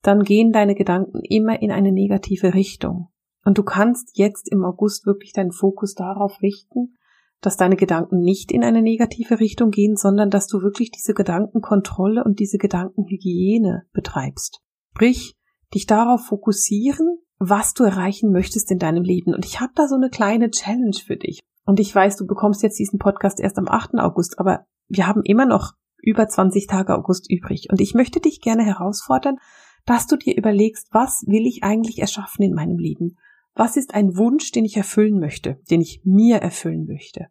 dann 0.01 0.23
gehen 0.23 0.51
deine 0.51 0.73
Gedanken 0.73 1.19
immer 1.21 1.61
in 1.61 1.69
eine 1.69 1.91
negative 1.91 2.55
Richtung. 2.55 3.09
Und 3.45 3.59
du 3.59 3.63
kannst 3.63 4.17
jetzt 4.17 4.51
im 4.51 4.65
August 4.65 5.05
wirklich 5.05 5.33
deinen 5.33 5.51
Fokus 5.51 5.93
darauf 5.93 6.41
richten, 6.41 6.97
dass 7.41 7.57
deine 7.57 7.75
Gedanken 7.75 8.21
nicht 8.21 8.51
in 8.51 8.63
eine 8.63 8.81
negative 8.81 9.39
Richtung 9.39 9.69
gehen, 9.69 9.95
sondern 9.95 10.31
dass 10.31 10.47
du 10.47 10.63
wirklich 10.63 10.89
diese 10.89 11.13
Gedankenkontrolle 11.13 12.23
und 12.23 12.39
diese 12.39 12.57
Gedankenhygiene 12.57 13.83
betreibst. 13.93 14.61
Sprich, 14.95 15.35
dich 15.75 15.85
darauf 15.85 16.25
fokussieren, 16.25 17.19
was 17.37 17.75
du 17.75 17.83
erreichen 17.83 18.31
möchtest 18.31 18.71
in 18.71 18.79
deinem 18.79 19.03
Leben. 19.03 19.35
Und 19.35 19.45
ich 19.45 19.59
habe 19.59 19.73
da 19.75 19.87
so 19.87 19.93
eine 19.93 20.09
kleine 20.09 20.49
Challenge 20.49 20.97
für 21.05 21.17
dich. 21.17 21.39
Und 21.65 21.79
ich 21.79 21.93
weiß, 21.93 22.17
du 22.17 22.25
bekommst 22.25 22.63
jetzt 22.63 22.79
diesen 22.79 22.99
Podcast 22.99 23.39
erst 23.39 23.57
am 23.57 23.67
8. 23.67 23.95
August, 23.95 24.39
aber 24.39 24.65
wir 24.87 25.07
haben 25.07 25.21
immer 25.23 25.45
noch 25.45 25.73
über 26.01 26.27
20 26.27 26.67
Tage 26.67 26.95
August 26.95 27.29
übrig. 27.29 27.67
Und 27.71 27.79
ich 27.79 27.93
möchte 27.93 28.19
dich 28.19 28.41
gerne 28.41 28.63
herausfordern, 28.63 29.37
dass 29.85 30.07
du 30.07 30.15
dir 30.15 30.37
überlegst, 30.37 30.87
was 30.91 31.23
will 31.27 31.45
ich 31.45 31.63
eigentlich 31.63 31.99
erschaffen 31.99 32.43
in 32.43 32.53
meinem 32.53 32.77
Leben? 32.77 33.17
Was 33.53 33.77
ist 33.77 33.93
ein 33.93 34.17
Wunsch, 34.17 34.51
den 34.51 34.65
ich 34.65 34.77
erfüllen 34.77 35.19
möchte, 35.19 35.59
den 35.69 35.81
ich 35.81 36.01
mir 36.03 36.37
erfüllen 36.37 36.85
möchte? 36.85 37.27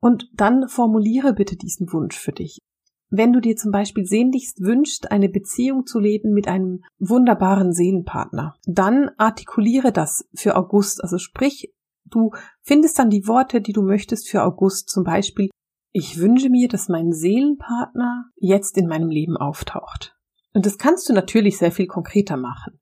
Und 0.00 0.30
dann 0.32 0.68
formuliere 0.68 1.32
bitte 1.34 1.56
diesen 1.56 1.92
Wunsch 1.92 2.16
für 2.16 2.32
dich. 2.32 2.58
Wenn 3.10 3.32
du 3.32 3.40
dir 3.40 3.56
zum 3.56 3.72
Beispiel 3.72 4.04
sehnlichst 4.04 4.60
wünscht, 4.60 5.06
eine 5.06 5.28
Beziehung 5.28 5.86
zu 5.86 5.98
leben 5.98 6.32
mit 6.34 6.46
einem 6.46 6.84
wunderbaren 6.98 7.72
Seelenpartner, 7.72 8.56
dann 8.66 9.10
artikuliere 9.16 9.92
das 9.92 10.28
für 10.34 10.56
August. 10.56 11.02
Also 11.02 11.18
sprich, 11.18 11.72
du 12.10 12.30
findest 12.62 12.98
dann 12.98 13.10
die 13.10 13.26
Worte, 13.26 13.60
die 13.60 13.72
du 13.72 13.82
möchtest 13.82 14.28
für 14.28 14.42
August. 14.42 14.88
Zum 14.88 15.04
Beispiel, 15.04 15.48
ich 15.92 16.18
wünsche 16.18 16.50
mir, 16.50 16.68
dass 16.68 16.88
mein 16.88 17.12
Seelenpartner 17.12 18.26
jetzt 18.36 18.76
in 18.76 18.86
meinem 18.86 19.08
Leben 19.08 19.36
auftaucht. 19.36 20.16
Und 20.52 20.66
das 20.66 20.78
kannst 20.78 21.08
du 21.08 21.12
natürlich 21.12 21.58
sehr 21.58 21.72
viel 21.72 21.86
konkreter 21.86 22.36
machen. 22.36 22.80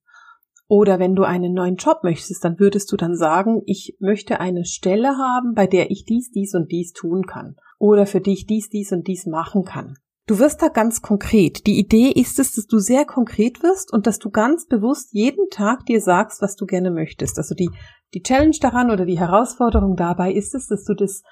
Oder 0.68 0.98
wenn 0.98 1.14
du 1.14 1.22
einen 1.22 1.54
neuen 1.54 1.76
Job 1.76 2.00
möchtest, 2.02 2.44
dann 2.44 2.58
würdest 2.58 2.90
du 2.90 2.96
dann 2.96 3.14
sagen, 3.14 3.62
ich 3.66 3.96
möchte 4.00 4.40
eine 4.40 4.64
Stelle 4.64 5.16
haben, 5.16 5.54
bei 5.54 5.66
der 5.66 5.90
ich 5.90 6.04
dies, 6.04 6.30
dies 6.32 6.54
und 6.54 6.72
dies 6.72 6.92
tun 6.92 7.26
kann. 7.26 7.56
Oder 7.78 8.06
für 8.06 8.20
die 8.20 8.32
ich 8.32 8.46
dies, 8.46 8.68
dies 8.68 8.90
und 8.90 9.06
dies 9.06 9.26
machen 9.26 9.64
kann. 9.64 9.96
Du 10.26 10.40
wirst 10.40 10.60
da 10.60 10.68
ganz 10.68 11.02
konkret. 11.02 11.68
Die 11.68 11.78
Idee 11.78 12.10
ist 12.10 12.40
es, 12.40 12.54
dass 12.54 12.66
du 12.66 12.78
sehr 12.78 13.04
konkret 13.04 13.62
wirst 13.62 13.92
und 13.92 14.08
dass 14.08 14.18
du 14.18 14.30
ganz 14.30 14.66
bewusst 14.66 15.10
jeden 15.12 15.48
Tag 15.50 15.86
dir 15.86 16.00
sagst, 16.00 16.42
was 16.42 16.56
du 16.56 16.66
gerne 16.66 16.90
möchtest. 16.90 17.38
Also 17.38 17.54
die, 17.54 17.70
die 18.12 18.22
Challenge 18.22 18.56
daran 18.60 18.90
oder 18.90 19.04
die 19.04 19.20
Herausforderung 19.20 19.94
dabei 19.94 20.32
ist 20.32 20.54
es, 20.56 20.66
dass 20.66 20.82
du 20.82 20.94
das 20.94 21.22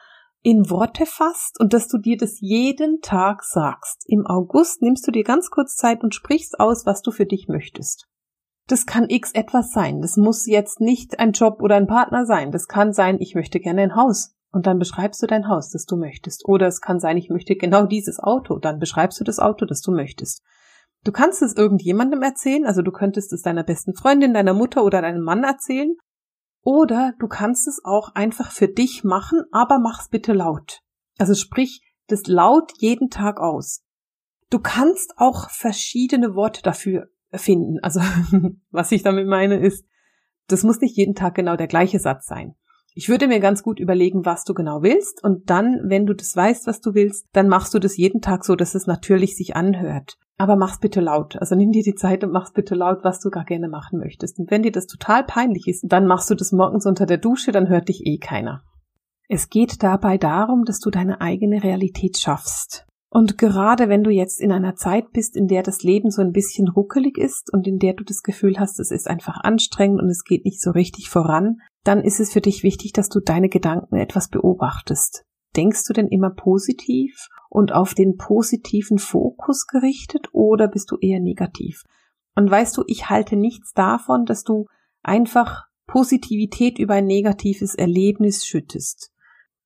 in 0.43 0.71
Worte 0.71 1.07
fasst 1.07 1.59
und 1.59 1.73
dass 1.73 1.89
du 1.89 1.99
dir 1.99 2.17
das 2.17 2.37
jeden 2.41 3.01
Tag 3.01 3.43
sagst. 3.43 4.05
Im 4.07 4.27
August 4.27 4.81
nimmst 4.81 5.07
du 5.09 5.11
dir 5.11 5.25
ganz 5.25 5.51
kurz 5.51 5.75
Zeit 5.75 6.05
und 6.05 6.15
sprichst 6.15 6.61
aus, 6.61 6.87
was 6.87 7.03
du 7.03 7.11
für 7.11 7.27
dich 7.27 7.49
möchtest. 7.49 8.07
Das 8.69 8.87
kann 8.87 9.09
x 9.09 9.33
etwas 9.33 9.73
sein. 9.73 10.03
Das 10.03 10.17
muss 10.17 10.47
jetzt 10.47 10.81
nicht 10.81 11.19
ein 11.19 11.33
Job 11.33 11.63
oder 11.63 11.77
ein 11.77 11.87
Partner 11.89 12.27
sein. 12.27 12.53
Das 12.53 12.69
kann 12.69 12.93
sein, 12.93 13.17
ich 13.21 13.35
möchte 13.35 13.59
gerne 13.59 13.83
ein 13.83 13.97
Haus. 13.97 14.34
Und 14.55 14.69
dann 14.69 14.79
beschreibst 14.79 15.21
du 15.21 15.27
dein 15.27 15.49
Haus, 15.49 15.71
das 15.71 15.85
du 15.85 15.97
möchtest. 15.97 16.45
Oder 16.47 16.69
es 16.69 16.81
kann 16.81 17.01
sein, 17.01 17.17
ich 17.17 17.29
möchte 17.29 17.57
genau 17.57 17.87
dieses 17.87 18.21
Auto. 18.21 18.61
Dann 18.61 18.79
beschreibst 18.79 19.19
du 19.19 19.25
das 19.25 19.41
Auto, 19.41 19.67
das 19.67 19.81
du 19.81 19.91
möchtest. 19.91 20.45
Du 21.03 21.11
kannst 21.11 21.43
es 21.43 21.57
irgendjemandem 21.57 22.23
erzählen, 22.23 22.65
also 22.65 22.81
du 22.81 22.93
könntest 22.93 23.33
es 23.33 23.43
deiner 23.43 23.65
besten 23.65 23.97
Freundin, 23.97 24.33
deiner 24.33 24.55
Mutter 24.55 24.85
oder 24.85 25.03
deinem 25.03 25.25
Mann 25.25 25.43
erzählen 25.43 25.97
oder 26.63 27.15
du 27.19 27.27
kannst 27.27 27.67
es 27.67 27.81
auch 27.85 28.15
einfach 28.15 28.53
für 28.53 28.69
dich 28.69 29.03
machen, 29.03 29.43
aber 29.51 29.81
mach's 29.81 30.09
bitte 30.09 30.33
laut. 30.33 30.83
Also 31.19 31.35
sprich 31.35 31.83
das 32.07 32.29
laut 32.29 32.73
jeden 32.79 33.11
Tag 33.11 33.41
aus. 33.41 33.83
Du 34.51 34.61
kannst 34.61 35.15
auch 35.17 35.51
verschiedene 35.51 36.37
Worte 36.37 36.63
dafür 36.63 37.09
finden. 37.33 37.81
Also 37.83 38.01
was 38.71 38.93
ich 38.93 39.03
damit 39.03 39.27
meine 39.27 39.59
ist, 39.59 39.85
das 40.47 40.63
muss 40.63 40.81
nicht 40.81 40.97
jeden 40.97 41.17
Tag 41.17 41.35
genau 41.35 41.57
der 41.57 41.67
gleiche 41.67 41.99
Satz 41.99 42.27
sein. 42.27 42.55
Ich 42.97 43.09
würde 43.09 43.27
mir 43.27 43.41
ganz 43.41 43.65
gut 43.65 43.81
überlegen, 43.81 44.25
was 44.25 44.45
du 44.45 44.55
genau 44.55 44.83
willst 44.83 45.23
und 45.25 45.51
dann, 45.51 45.81
wenn 45.85 46.07
du 46.07 46.15
das 46.15 46.35
weißt, 46.37 46.69
was 46.69 46.81
du 46.81 46.95
willst, 46.95 47.27
dann 47.33 47.49
machst 47.49 47.75
du 47.75 47.81
das 47.81 47.97
jeden 47.97 48.21
Tag 48.21 48.45
so, 48.45 48.55
dass 48.55 48.77
es 48.77 48.87
natürlich 48.87 49.37
sich 49.37 49.57
anhört. 49.57 50.17
Aber 50.37 50.55
mach's 50.55 50.79
bitte 50.79 51.01
laut. 51.01 51.37
Also 51.37 51.57
nimm 51.57 51.73
dir 51.73 51.83
die 51.83 51.97
Zeit 51.97 52.23
und 52.23 52.31
mach's 52.31 52.53
bitte 52.53 52.77
laut, 52.77 53.03
was 53.03 53.19
du 53.19 53.31
gar 53.31 53.45
gerne 53.45 53.69
machen 53.69 53.99
möchtest. 53.99 54.39
Und 54.39 54.51
wenn 54.53 54.63
dir 54.63 54.71
das 54.71 54.87
total 54.87 55.25
peinlich 55.25 55.67
ist, 55.67 55.85
dann 55.89 56.07
machst 56.07 56.31
du 56.31 56.37
das 56.37 56.53
morgens 56.53 56.87
unter 56.87 57.05
der 57.05 57.19
Dusche, 57.19 57.51
dann 57.51 57.69
hört 57.69 57.89
dich 57.89 58.07
eh 58.07 58.19
keiner. 58.19 58.63
Es 59.29 59.49
geht 59.49 59.83
dabei 59.83 60.17
darum, 60.17 60.65
dass 60.65 60.79
du 60.79 60.91
deine 60.91 61.21
eigene 61.21 61.65
Realität 61.65 62.19
schaffst. 62.19 62.87
Und 63.11 63.39
gerade 63.39 63.89
wenn 63.89 64.03
du 64.03 64.11
jetzt 64.11 64.41
in 64.41 64.53
einer 64.53 64.75
Zeit 64.75 65.13
bist, 65.13 65.37
in 65.37 65.47
der 65.47 65.63
das 65.63 65.83
Leben 65.83 66.11
so 66.11 66.21
ein 66.21 66.33
bisschen 66.33 66.69
ruckelig 66.69 67.17
ist 67.17 67.53
und 67.53 67.67
in 67.67 67.79
der 67.79 67.95
du 67.95 68.05
das 68.05 68.23
Gefühl 68.23 68.59
hast, 68.59 68.79
es 68.81 68.91
ist 68.91 69.09
einfach 69.09 69.39
anstrengend 69.43 70.01
und 70.01 70.09
es 70.11 70.25
geht 70.25 70.45
nicht 70.45 70.61
so 70.61 70.73
richtig 70.73 71.11
voran, 71.11 71.59
dann 71.85 72.03
ist 72.03 72.19
es 72.19 72.33
für 72.33 72.41
dich 72.41 72.63
wichtig, 72.63 72.93
dass 72.93 73.09
du 73.09 73.21
deine 73.21 73.49
Gedanken 73.49 73.97
etwas 73.97 74.29
beobachtest. 74.29 75.25
Denkst 75.55 75.85
du 75.87 75.93
denn 75.93 76.09
immer 76.09 76.31
positiv 76.31 77.29
und 77.49 77.73
auf 77.73 77.95
den 77.95 78.17
positiven 78.17 78.99
Fokus 78.99 79.67
gerichtet 79.67 80.29
oder 80.33 80.67
bist 80.67 80.91
du 80.91 80.97
eher 80.97 81.21
negativ? 81.21 81.85
Und 82.35 82.51
weißt 82.51 82.77
du, 82.77 82.83
ich 82.89 83.09
halte 83.11 83.37
nichts 83.37 83.73
davon, 83.73 84.25
dass 84.25 84.43
du 84.43 84.67
einfach 85.03 85.67
Positivität 85.87 86.79
über 86.79 86.95
ein 86.95 87.07
negatives 87.07 87.75
Erlebnis 87.75 88.45
schüttest. 88.45 89.13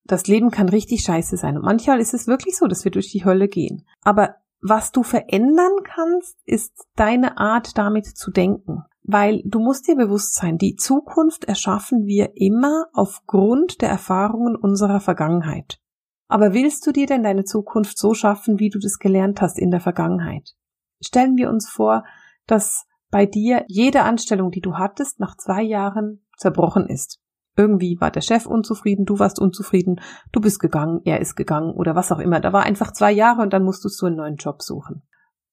Das 0.05 0.27
Leben 0.27 0.51
kann 0.51 0.69
richtig 0.69 1.03
scheiße 1.03 1.37
sein 1.37 1.57
und 1.57 1.65
manchmal 1.65 2.01
ist 2.01 2.15
es 2.15 2.27
wirklich 2.27 2.57
so, 2.57 2.67
dass 2.67 2.85
wir 2.85 2.91
durch 2.91 3.11
die 3.11 3.25
Hölle 3.25 3.49
gehen. 3.49 3.87
Aber 4.03 4.37
was 4.61 4.91
du 4.91 5.03
verändern 5.03 5.85
kannst, 5.85 6.37
ist 6.45 6.73
deine 6.97 7.39
Art 7.39 7.79
damit 7.79 8.07
zu 8.07 8.31
denken. 8.31 8.83
Weil 9.11 9.41
du 9.47 9.59
musst 9.59 9.89
dir 9.89 9.97
bewusst 9.97 10.35
sein, 10.35 10.59
die 10.59 10.77
Zukunft 10.77 11.45
erschaffen 11.45 12.05
wir 12.05 12.33
immer 12.35 12.89
aufgrund 12.93 13.81
der 13.81 13.89
Erfahrungen 13.89 14.55
unserer 14.55 15.01
Vergangenheit. 15.01 15.81
Aber 16.29 16.53
willst 16.53 16.87
du 16.87 16.93
dir 16.93 17.07
denn 17.07 17.23
deine 17.23 17.45
Zukunft 17.45 17.97
so 17.97 18.13
schaffen, 18.13 18.59
wie 18.59 18.69
du 18.69 18.79
das 18.79 18.99
gelernt 18.99 19.41
hast 19.41 19.59
in 19.59 19.71
der 19.71 19.81
Vergangenheit? 19.81 20.55
Stellen 21.01 21.37
wir 21.37 21.49
uns 21.49 21.71
vor, 21.71 22.05
dass 22.47 22.85
bei 23.11 23.25
dir 23.25 23.65
jede 23.67 24.03
Anstellung, 24.03 24.51
die 24.51 24.61
du 24.61 24.75
hattest, 24.75 25.21
nach 25.21 25.39
zwei 25.39 25.63
Jahren 25.63 26.27
zerbrochen 26.37 26.87
ist. 26.87 27.19
Irgendwie 27.57 27.97
war 28.03 28.11
der 28.11 28.21
Chef 28.21 28.45
unzufrieden, 28.45 29.07
du 29.07 29.19
warst 29.19 29.39
unzufrieden, 29.41 30.03
du 30.33 30.43
bist 30.43 30.61
gegangen, 30.61 31.01
er 31.07 31.23
ist 31.23 31.35
gegangen 31.35 31.73
oder 31.73 31.95
was 31.95 32.13
auch 32.13 32.19
immer. 32.19 32.41
Da 32.41 32.53
war 32.53 32.65
einfach 32.65 32.93
zwei 32.93 33.11
Jahre 33.11 33.41
und 33.41 33.55
dann 33.55 33.65
musstest 33.65 34.03
du 34.03 34.07
einen 34.07 34.17
neuen 34.17 34.37
Job 34.37 34.61
suchen. 34.61 35.03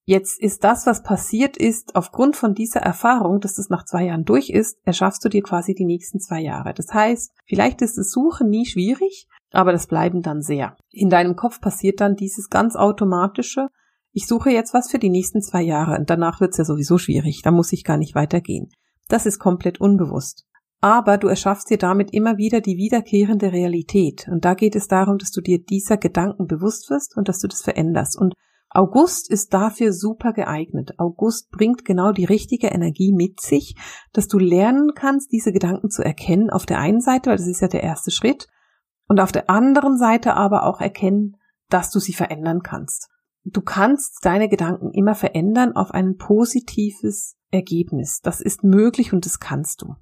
Jetzt 0.08 0.40
ist 0.40 0.64
das, 0.64 0.86
was 0.86 1.02
passiert 1.02 1.58
ist, 1.58 1.96
aufgrund 1.96 2.36
von 2.36 2.54
dieser 2.54 2.80
Erfahrung, 2.80 3.40
dass 3.40 3.56
das 3.56 3.70
nach 3.70 3.86
zwei 3.86 4.06
Jahren 4.06 4.24
durch 4.24 4.52
ist, 4.52 4.78
erschaffst 4.86 5.26
du 5.26 5.30
dir 5.30 5.42
quasi 5.42 5.74
die 5.74 5.86
nächsten 5.86 6.20
zwei 6.20 6.42
Jahre. 6.42 6.76
Das 6.76 6.94
heißt, 6.94 7.32
vielleicht 7.46 7.82
ist 7.82 7.98
das 7.98 8.12
Suchen 8.12 8.50
nie 8.50 8.68
schwierig, 8.68 9.28
aber 9.52 9.72
das 9.72 9.88
Bleiben 9.88 10.22
dann 10.22 10.44
sehr. 10.44 10.78
In 10.92 11.10
deinem 11.10 11.36
Kopf 11.36 11.60
passiert 11.60 12.02
dann 12.02 12.16
dieses 12.16 12.50
ganz 12.50 12.76
automatische, 12.76 13.70
ich 14.12 14.28
suche 14.28 14.52
jetzt 14.52 14.76
was 14.76 14.92
für 14.92 15.00
die 15.00 15.10
nächsten 15.10 15.42
zwei 15.42 15.64
Jahre 15.64 15.98
und 15.98 16.10
danach 16.10 16.40
wird's 16.40 16.58
ja 16.58 16.66
sowieso 16.66 17.00
schwierig, 17.00 17.42
da 17.44 17.50
muss 17.50 17.74
ich 17.74 17.84
gar 17.84 17.98
nicht 17.98 18.14
weitergehen. 18.14 18.70
Das 19.08 19.26
ist 19.26 19.40
komplett 19.40 19.82
unbewusst. 19.82 20.46
Aber 20.82 21.18
du 21.18 21.28
erschaffst 21.28 21.70
dir 21.72 21.78
damit 21.78 22.14
immer 22.14 22.38
wieder 22.38 22.62
die 22.62 22.78
wiederkehrende 22.78 23.52
Realität. 23.52 24.28
Und 24.30 24.46
da 24.46 24.54
geht 24.54 24.76
es 24.76 24.88
darum, 24.88 25.18
dass 25.18 25.32
du 25.32 25.42
dir 25.42 25.64
dieser 25.64 25.98
Gedanken 25.98 26.46
bewusst 26.46 26.90
wirst 26.92 27.18
und 27.18 27.28
dass 27.28 27.40
du 27.40 27.48
das 27.48 27.62
veränderst. 27.64 28.18
Und 28.18 28.36
August 28.76 29.30
ist 29.30 29.54
dafür 29.54 29.94
super 29.94 30.34
geeignet. 30.34 31.00
August 31.00 31.50
bringt 31.50 31.86
genau 31.86 32.12
die 32.12 32.26
richtige 32.26 32.68
Energie 32.68 33.14
mit 33.14 33.40
sich, 33.40 33.76
dass 34.12 34.28
du 34.28 34.38
lernen 34.38 34.92
kannst, 34.94 35.32
diese 35.32 35.54
Gedanken 35.54 35.90
zu 35.90 36.04
erkennen 36.04 36.50
auf 36.50 36.66
der 36.66 36.80
einen 36.80 37.00
Seite, 37.00 37.30
weil 37.30 37.38
das 37.38 37.48
ist 37.48 37.62
ja 37.62 37.70
der 37.70 37.84
erste 37.84 38.12
Schritt, 38.12 38.48
und 39.08 39.22
auf 39.22 39.32
der 39.32 39.50
anderen 39.50 39.98
Seite 39.98 40.34
aber 40.34 40.64
auch 40.64 40.82
erkennen, 40.82 41.38
dass 41.70 41.90
du 41.90 42.00
sie 42.00 42.14
verändern 42.14 42.64
kannst. 42.64 43.10
Du 43.46 43.62
kannst 43.62 44.26
deine 44.26 44.50
Gedanken 44.50 44.92
immer 44.92 45.16
verändern 45.16 45.74
auf 45.74 45.92
ein 45.92 46.18
positives 46.18 47.38
Ergebnis. 47.52 48.20
Das 48.22 48.42
ist 48.42 48.64
möglich 48.64 49.14
und 49.14 49.26
das 49.26 49.40
kannst 49.40 49.84
du. 49.84 49.96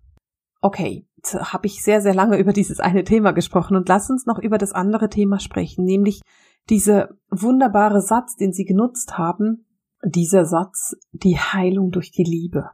Okay, 0.63 1.05
habe 1.35 1.67
ich 1.67 1.83
sehr, 1.83 2.01
sehr 2.01 2.15
lange 2.15 2.37
über 2.39 2.53
dieses 2.53 2.79
eine 2.79 3.03
Thema 3.03 3.33
gesprochen 3.33 3.75
und 3.75 3.89
lass 3.89 4.09
uns 4.09 4.25
noch 4.25 4.39
über 4.39 4.57
das 4.57 4.71
andere 4.71 5.09
Thema 5.09 5.39
sprechen, 5.39 5.83
nämlich 5.83 6.21
dieser 6.69 7.09
wunderbare 7.29 8.01
Satz, 8.01 8.37
den 8.37 8.53
Sie 8.53 8.63
genutzt 8.63 9.17
haben, 9.17 9.67
dieser 10.05 10.45
Satz, 10.45 10.95
die 11.11 11.37
Heilung 11.37 11.91
durch 11.91 12.11
die 12.11 12.23
Liebe. 12.23 12.69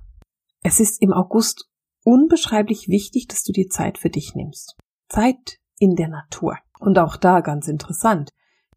Es 0.62 0.80
ist 0.80 1.02
im 1.02 1.14
August 1.14 1.68
unbeschreiblich 2.04 2.90
wichtig, 2.90 3.28
dass 3.28 3.44
du 3.44 3.52
dir 3.52 3.70
Zeit 3.70 3.98
für 3.98 4.12
dich 4.12 4.36
nimmst. 4.36 4.78
Zeit 5.10 5.58
in 5.80 5.96
der 5.96 6.10
Natur. 6.10 6.58
Und 6.80 7.00
auch 7.00 7.18
da 7.18 7.42
ganz 7.42 7.68
interessant. 7.68 8.32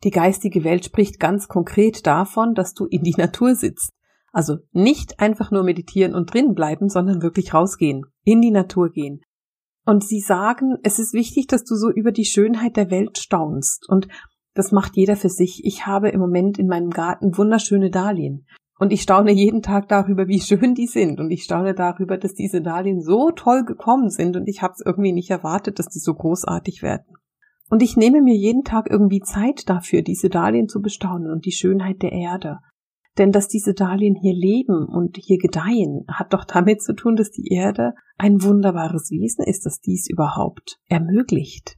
Die 0.04 0.11
geistige 0.11 0.64
Welt 0.64 0.87
spricht 0.87 1.21
ganz 1.21 1.49
konkret 1.49 2.07
davon, 2.07 2.54
dass 2.54 2.73
du 2.73 2.87
in 2.87 3.02
die 3.02 3.14
Natur 3.16 3.54
sitzt. 3.54 3.92
Also 4.33 4.57
nicht 4.73 5.21
einfach 5.21 5.51
nur 5.51 5.62
meditieren 5.62 6.15
und 6.15 6.33
drin 6.33 6.55
bleiben, 6.55 6.89
sondern 6.89 7.23
wirklich 7.23 7.53
rausgehen, 7.53 8.07
in 8.25 8.41
die 8.41 8.51
Natur 8.51 8.91
gehen. 8.91 9.21
Und 9.85 10.05
sie 10.05 10.21
sagen, 10.21 10.77
es 10.83 10.99
ist 10.99 11.12
wichtig, 11.12 11.49
dass 11.49 11.65
du 11.65 11.75
so 11.75 11.91
über 11.91 12.12
die 12.12 12.25
Schönheit 12.25 12.77
der 12.77 12.91
Welt 12.91 13.19
staunst. 13.19 13.89
Und 13.89 14.09
das 14.55 14.73
macht 14.73 14.97
jeder 14.97 15.17
für 15.17 15.29
sich. 15.29 15.62
Ich 15.65 15.87
habe 15.87 16.09
im 16.11 16.21
Moment 16.21 16.59
in 16.59 16.67
meinem 16.67 16.91
Garten 16.91 17.37
wunderschöne 17.37 17.91
Dahlien. 17.91 18.47
Und 18.79 18.93
ich 18.93 19.03
staune 19.03 19.33
jeden 19.33 19.62
Tag 19.62 19.89
darüber, 19.89 20.29
wie 20.29 20.41
schön 20.41 20.75
die 20.75 20.87
sind. 20.87 21.21
Und 21.21 21.31
ich 21.31 21.45
staune 21.45 21.75
darüber, 21.75 22.17
dass 22.17 22.35
diese 22.35 22.62
Dahlien 22.62 23.01
so 23.01 23.31
toll 23.31 23.65
gekommen 23.65 24.09
sind. 24.09 24.37
Und 24.37 24.49
ich 24.49 24.62
habe 24.62 24.73
es 24.75 24.83
irgendwie 24.85 25.12
nicht 25.12 25.31
erwartet, 25.31 25.79
dass 25.79 25.89
die 25.89 26.01
so 26.01 26.15
großartig 26.15 26.83
werden. 26.83 27.17
Und 27.71 27.83
ich 27.83 27.97
nehme 27.97 28.23
mir 28.23 28.37
jeden 28.37 28.65
Tag 28.65 28.89
irgendwie 28.91 29.21
Zeit 29.21 29.69
dafür, 29.69 30.03
diese 30.03 30.29
Dahlien 30.29 30.69
zu 30.69 30.81
bestaunen 30.81 31.31
und 31.31 31.45
die 31.47 31.53
Schönheit 31.53 32.03
der 32.03 32.12
Erde. 32.12 32.59
Denn 33.19 33.31
dass 33.31 33.49
diese 33.49 33.75
Dahlien 33.75 34.14
hier 34.14 34.35
leben 34.35 34.87
und 34.87 35.19
hier 35.19 35.38
gedeihen, 35.38 36.04
hat 36.09 36.33
doch 36.33 36.45
damit 36.45 36.83
zu 36.83 36.95
tun, 36.95 37.16
dass 37.16 37.31
die 37.31 37.52
Erde 37.52 37.95
ein 38.16 38.42
wunderbares 38.42 39.11
Wesen 39.11 39.45
ist, 39.45 39.66
das 39.66 39.81
dies 39.81 40.09
überhaupt 40.09 40.78
ermöglicht 40.88 41.76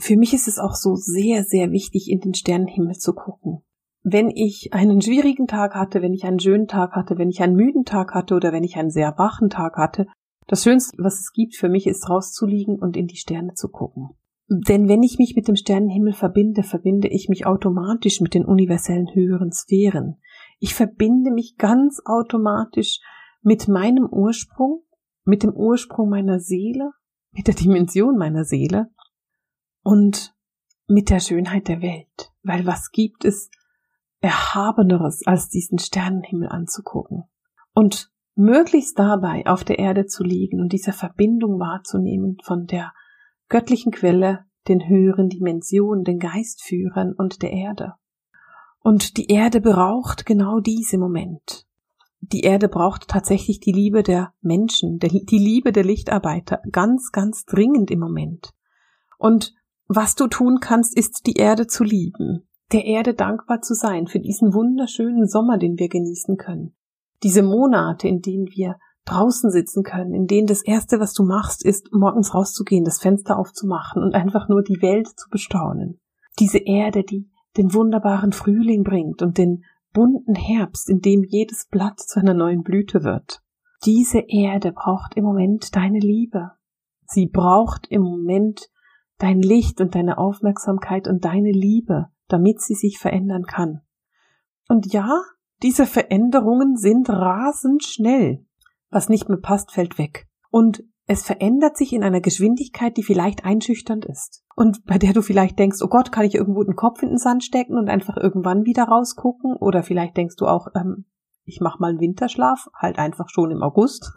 für 0.00 0.16
mich 0.16 0.32
ist 0.32 0.48
es 0.48 0.58
auch 0.58 0.74
so 0.74 0.94
sehr, 0.94 1.44
sehr 1.44 1.70
wichtig, 1.70 2.10
in 2.10 2.20
den 2.20 2.34
Sternenhimmel 2.34 2.96
zu 2.96 3.12
gucken. 3.12 3.58
Wenn 4.02 4.30
ich 4.30 4.72
einen 4.72 5.02
schwierigen 5.02 5.46
Tag 5.46 5.74
hatte, 5.74 6.00
wenn 6.00 6.14
ich 6.14 6.24
einen 6.24 6.40
schönen 6.40 6.66
Tag 6.66 6.92
hatte, 6.92 7.18
wenn 7.18 7.28
ich 7.28 7.42
einen 7.42 7.54
müden 7.54 7.84
Tag 7.84 8.14
hatte 8.14 8.34
oder 8.34 8.50
wenn 8.52 8.64
ich 8.64 8.76
einen 8.76 8.90
sehr 8.90 9.14
wachen 9.18 9.50
Tag 9.50 9.76
hatte, 9.76 10.06
das 10.46 10.64
Schönste, 10.64 10.96
was 10.98 11.20
es 11.20 11.32
gibt 11.32 11.54
für 11.54 11.68
mich, 11.68 11.86
ist 11.86 12.08
rauszuliegen 12.08 12.78
und 12.78 12.96
in 12.96 13.06
die 13.06 13.16
Sterne 13.16 13.54
zu 13.54 13.68
gucken. 13.68 14.08
Denn 14.48 14.88
wenn 14.88 15.02
ich 15.02 15.18
mich 15.18 15.36
mit 15.36 15.46
dem 15.46 15.54
Sternenhimmel 15.54 16.14
verbinde, 16.14 16.62
verbinde 16.62 17.08
ich 17.08 17.28
mich 17.28 17.46
automatisch 17.46 18.20
mit 18.20 18.34
den 18.34 18.44
universellen 18.44 19.14
höheren 19.14 19.52
Sphären. 19.52 20.16
Ich 20.60 20.74
verbinde 20.74 21.30
mich 21.30 21.56
ganz 21.56 22.00
automatisch 22.04 23.00
mit 23.42 23.66
meinem 23.66 24.06
Ursprung, 24.06 24.84
mit 25.24 25.42
dem 25.42 25.52
Ursprung 25.52 26.10
meiner 26.10 26.38
Seele, 26.38 26.92
mit 27.32 27.46
der 27.46 27.54
Dimension 27.54 28.16
meiner 28.16 28.44
Seele 28.44 28.90
und 29.82 30.34
mit 30.86 31.08
der 31.08 31.20
Schönheit 31.20 31.68
der 31.68 31.80
Welt, 31.80 32.32
weil 32.42 32.66
was 32.66 32.90
gibt 32.90 33.24
es 33.24 33.50
Erhabeneres, 34.20 35.22
als 35.26 35.48
diesen 35.48 35.78
Sternenhimmel 35.78 36.48
anzugucken 36.48 37.24
und 37.72 38.12
möglichst 38.34 38.98
dabei 38.98 39.46
auf 39.46 39.64
der 39.64 39.78
Erde 39.78 40.04
zu 40.04 40.22
liegen 40.22 40.60
und 40.60 40.74
diese 40.74 40.92
Verbindung 40.92 41.58
wahrzunehmen 41.58 42.36
von 42.42 42.66
der 42.66 42.92
göttlichen 43.48 43.92
Quelle, 43.92 44.44
den 44.68 44.86
höheren 44.86 45.30
Dimensionen, 45.30 46.04
den 46.04 46.18
Geistführern 46.18 47.14
und 47.16 47.40
der 47.40 47.52
Erde. 47.52 47.94
Und 48.82 49.16
die 49.16 49.26
Erde 49.26 49.60
braucht 49.60 50.26
genau 50.26 50.60
diese 50.60 50.98
Moment. 50.98 51.66
Die 52.20 52.40
Erde 52.40 52.68
braucht 52.68 53.08
tatsächlich 53.08 53.60
die 53.60 53.72
Liebe 53.72 54.02
der 54.02 54.32
Menschen, 54.40 54.98
die 54.98 55.38
Liebe 55.38 55.72
der 55.72 55.84
Lichtarbeiter, 55.84 56.60
ganz, 56.70 57.12
ganz 57.12 57.44
dringend 57.44 57.90
im 57.90 57.98
Moment. 57.98 58.52
Und 59.18 59.54
was 59.88 60.14
du 60.14 60.28
tun 60.28 60.60
kannst, 60.60 60.96
ist 60.96 61.26
die 61.26 61.34
Erde 61.34 61.66
zu 61.66 61.82
lieben, 61.82 62.48
der 62.72 62.84
Erde 62.84 63.14
dankbar 63.14 63.62
zu 63.62 63.74
sein 63.74 64.06
für 64.06 64.20
diesen 64.20 64.54
wunderschönen 64.54 65.26
Sommer, 65.26 65.58
den 65.58 65.78
wir 65.78 65.88
genießen 65.88 66.36
können. 66.36 66.74
Diese 67.22 67.42
Monate, 67.42 68.06
in 68.06 68.20
denen 68.20 68.46
wir 68.46 68.76
draußen 69.04 69.50
sitzen 69.50 69.82
können, 69.82 70.14
in 70.14 70.26
denen 70.26 70.46
das 70.46 70.62
Erste, 70.62 71.00
was 71.00 71.12
du 71.12 71.24
machst, 71.24 71.64
ist, 71.64 71.92
morgens 71.92 72.34
rauszugehen, 72.34 72.84
das 72.84 73.00
Fenster 73.00 73.38
aufzumachen 73.38 74.02
und 74.02 74.14
einfach 74.14 74.48
nur 74.48 74.62
die 74.62 74.80
Welt 74.80 75.08
zu 75.08 75.28
bestaunen. 75.30 76.00
Diese 76.38 76.58
Erde, 76.58 77.02
die 77.02 77.28
den 77.56 77.74
wunderbaren 77.74 78.32
Frühling 78.32 78.82
bringt 78.84 79.22
und 79.22 79.38
den 79.38 79.64
bunten 79.92 80.34
Herbst, 80.34 80.88
in 80.88 81.00
dem 81.00 81.24
jedes 81.24 81.66
Blatt 81.66 81.98
zu 82.00 82.20
einer 82.20 82.34
neuen 82.34 82.62
Blüte 82.62 83.02
wird. 83.02 83.42
Diese 83.84 84.20
Erde 84.20 84.72
braucht 84.72 85.16
im 85.16 85.24
Moment 85.24 85.74
deine 85.74 85.98
Liebe. 85.98 86.52
Sie 87.06 87.26
braucht 87.26 87.86
im 87.88 88.02
Moment 88.02 88.70
dein 89.18 89.40
Licht 89.40 89.80
und 89.80 89.94
deine 89.94 90.18
Aufmerksamkeit 90.18 91.08
und 91.08 91.24
deine 91.24 91.50
Liebe, 91.50 92.08
damit 92.28 92.60
sie 92.60 92.74
sich 92.74 92.98
verändern 92.98 93.44
kann. 93.44 93.80
Und 94.68 94.92
ja, 94.92 95.22
diese 95.62 95.86
Veränderungen 95.86 96.76
sind 96.76 97.08
rasend 97.10 97.84
schnell. 97.84 98.46
Was 98.90 99.08
nicht 99.08 99.28
mehr 99.28 99.38
passt, 99.38 99.72
fällt 99.72 99.98
weg. 99.98 100.28
Und 100.50 100.84
es 101.10 101.24
verändert 101.24 101.76
sich 101.76 101.92
in 101.92 102.04
einer 102.04 102.20
Geschwindigkeit, 102.20 102.96
die 102.96 103.02
vielleicht 103.02 103.44
einschüchternd 103.44 104.04
ist. 104.04 104.44
Und 104.54 104.84
bei 104.84 104.96
der 104.96 105.12
du 105.12 105.22
vielleicht 105.22 105.58
denkst, 105.58 105.82
oh 105.82 105.88
Gott, 105.88 106.12
kann 106.12 106.24
ich 106.24 106.36
irgendwo 106.36 106.62
den 106.62 106.76
Kopf 106.76 107.02
in 107.02 107.08
den 107.08 107.18
Sand 107.18 107.42
stecken 107.42 107.76
und 107.76 107.88
einfach 107.88 108.16
irgendwann 108.16 108.64
wieder 108.64 108.84
rausgucken? 108.84 109.56
Oder 109.56 109.82
vielleicht 109.82 110.16
denkst 110.16 110.36
du 110.36 110.46
auch, 110.46 110.68
ähm, 110.76 111.06
ich 111.44 111.60
mach 111.60 111.80
mal 111.80 111.88
einen 111.88 111.98
Winterschlaf, 111.98 112.68
halt 112.76 113.00
einfach 113.00 113.28
schon 113.28 113.50
im 113.50 113.60
August. 113.60 114.12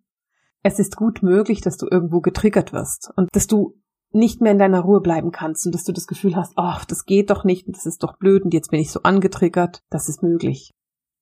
es 0.62 0.78
ist 0.78 0.96
gut 0.96 1.22
möglich, 1.22 1.60
dass 1.60 1.76
du 1.76 1.86
irgendwo 1.86 2.22
getriggert 2.22 2.72
wirst 2.72 3.10
und 3.14 3.28
dass 3.32 3.46
du 3.46 3.74
nicht 4.12 4.40
mehr 4.40 4.52
in 4.52 4.58
deiner 4.58 4.80
Ruhe 4.80 5.02
bleiben 5.02 5.32
kannst 5.32 5.66
und 5.66 5.74
dass 5.74 5.84
du 5.84 5.92
das 5.92 6.06
Gefühl 6.06 6.34
hast, 6.34 6.54
ach, 6.56 6.86
das 6.86 7.04
geht 7.04 7.28
doch 7.28 7.44
nicht 7.44 7.66
und 7.66 7.76
das 7.76 7.84
ist 7.84 8.02
doch 8.02 8.16
blöd 8.16 8.42
und 8.44 8.54
jetzt 8.54 8.70
bin 8.70 8.80
ich 8.80 8.90
so 8.90 9.02
angetriggert, 9.02 9.82
das 9.90 10.08
ist 10.08 10.22
möglich. 10.22 10.72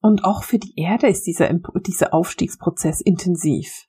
Und 0.00 0.24
auch 0.24 0.44
für 0.44 0.60
die 0.60 0.74
Erde 0.76 1.08
ist 1.08 1.26
dieser, 1.26 1.52
dieser 1.84 2.14
Aufstiegsprozess 2.14 3.00
intensiv. 3.00 3.85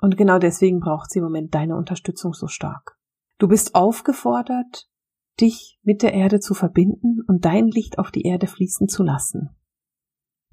Und 0.00 0.16
genau 0.16 0.38
deswegen 0.38 0.80
braucht 0.80 1.10
sie 1.10 1.18
im 1.18 1.24
Moment 1.24 1.54
deine 1.54 1.76
Unterstützung 1.76 2.32
so 2.32 2.46
stark. 2.46 2.96
Du 3.38 3.48
bist 3.48 3.74
aufgefordert, 3.74 4.88
dich 5.40 5.78
mit 5.82 6.02
der 6.02 6.12
Erde 6.12 6.40
zu 6.40 6.54
verbinden 6.54 7.22
und 7.26 7.44
dein 7.44 7.68
Licht 7.68 7.98
auf 7.98 8.10
die 8.10 8.22
Erde 8.22 8.46
fließen 8.46 8.88
zu 8.88 9.02
lassen. 9.02 9.50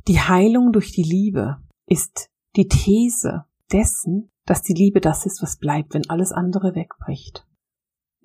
Die 0.08 0.20
Heilung 0.20 0.72
durch 0.72 0.92
die 0.92 1.04
Liebe 1.04 1.58
ist 1.88 2.30
die 2.56 2.68
These 2.68 3.46
dessen, 3.72 4.32
dass 4.46 4.62
die 4.62 4.74
Liebe 4.74 5.02
das 5.02 5.26
ist, 5.26 5.42
was 5.42 5.58
bleibt, 5.58 5.94
wenn 5.94 6.10
alles 6.10 6.32
andere 6.32 6.76
wegbricht 6.76 7.46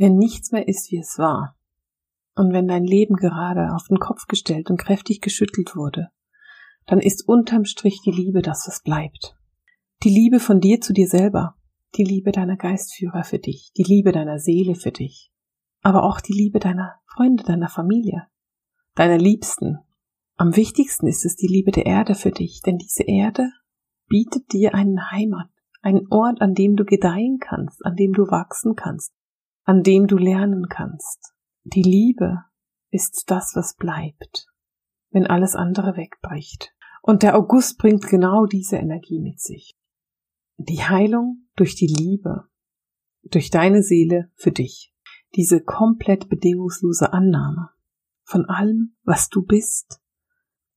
wenn 0.00 0.16
nichts 0.16 0.50
mehr 0.50 0.66
ist, 0.66 0.90
wie 0.90 0.98
es 0.98 1.18
war, 1.18 1.58
und 2.34 2.54
wenn 2.54 2.66
dein 2.66 2.84
Leben 2.84 3.16
gerade 3.16 3.74
auf 3.74 3.86
den 3.88 3.98
Kopf 3.98 4.26
gestellt 4.28 4.70
und 4.70 4.78
kräftig 4.78 5.20
geschüttelt 5.20 5.76
wurde, 5.76 6.08
dann 6.86 7.00
ist 7.00 7.28
unterm 7.28 7.66
Strich 7.66 8.00
die 8.02 8.10
Liebe 8.10 8.40
das, 8.40 8.66
was 8.66 8.82
bleibt. 8.82 9.36
Die 10.02 10.08
Liebe 10.08 10.40
von 10.40 10.60
dir 10.60 10.80
zu 10.80 10.94
dir 10.94 11.06
selber, 11.06 11.56
die 11.94 12.04
Liebe 12.04 12.32
deiner 12.32 12.56
Geistführer 12.56 13.22
für 13.22 13.38
dich, 13.38 13.70
die 13.76 13.82
Liebe 13.82 14.12
deiner 14.12 14.38
Seele 14.38 14.74
für 14.74 14.92
dich, 14.92 15.30
aber 15.82 16.04
auch 16.04 16.22
die 16.22 16.32
Liebe 16.32 16.58
deiner 16.58 16.94
Freunde, 17.04 17.44
deiner 17.44 17.68
Familie, 17.68 18.26
deiner 18.94 19.18
Liebsten. 19.18 19.80
Am 20.36 20.56
wichtigsten 20.56 21.06
ist 21.06 21.26
es 21.26 21.36
die 21.36 21.48
Liebe 21.48 21.70
der 21.70 21.84
Erde 21.84 22.14
für 22.14 22.30
dich, 22.30 22.62
denn 22.62 22.78
diese 22.78 23.02
Erde 23.02 23.52
bietet 24.06 24.50
dir 24.54 24.74
einen 24.74 25.10
Heimat, 25.10 25.50
einen 25.82 26.06
Ort, 26.08 26.40
an 26.40 26.54
dem 26.54 26.76
du 26.76 26.86
gedeihen 26.86 27.36
kannst, 27.38 27.84
an 27.84 27.94
dem 27.94 28.14
du 28.14 28.22
wachsen 28.30 28.76
kannst, 28.76 29.12
an 29.64 29.82
dem 29.82 30.06
du 30.06 30.16
lernen 30.16 30.70
kannst. 30.70 31.34
Die 31.64 31.82
Liebe 31.82 32.38
ist 32.90 33.24
das, 33.26 33.54
was 33.54 33.76
bleibt, 33.76 34.46
wenn 35.10 35.26
alles 35.26 35.54
andere 35.56 35.98
wegbricht. 35.98 36.72
Und 37.02 37.22
der 37.22 37.36
August 37.36 37.76
bringt 37.76 38.06
genau 38.06 38.46
diese 38.46 38.76
Energie 38.76 39.20
mit 39.20 39.40
sich. 39.40 39.76
Die 40.62 40.82
Heilung 40.82 41.48
durch 41.56 41.74
die 41.74 41.86
Liebe, 41.86 42.44
durch 43.22 43.48
deine 43.48 43.82
Seele 43.82 44.30
für 44.34 44.52
dich. 44.52 44.94
Diese 45.34 45.62
komplett 45.62 46.28
bedingungslose 46.28 47.14
Annahme 47.14 47.70
von 48.24 48.44
allem, 48.44 48.94
was 49.02 49.30
du 49.30 49.42
bist, 49.42 50.02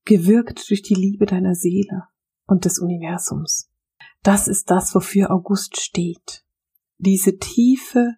gewirkt 0.05 0.69
durch 0.69 0.83
die 0.83 0.93
Liebe 0.93 1.25
deiner 1.25 1.53
Seele 1.53 2.03
und 2.45 2.63
des 2.63 2.79
Universums. 2.79 3.69
Das 4.21 4.47
ist 4.47 4.71
das, 4.71 4.95
wofür 4.95 5.31
August 5.31 5.77
steht. 5.81 6.45
Diese 6.97 7.37
tiefe, 7.37 8.15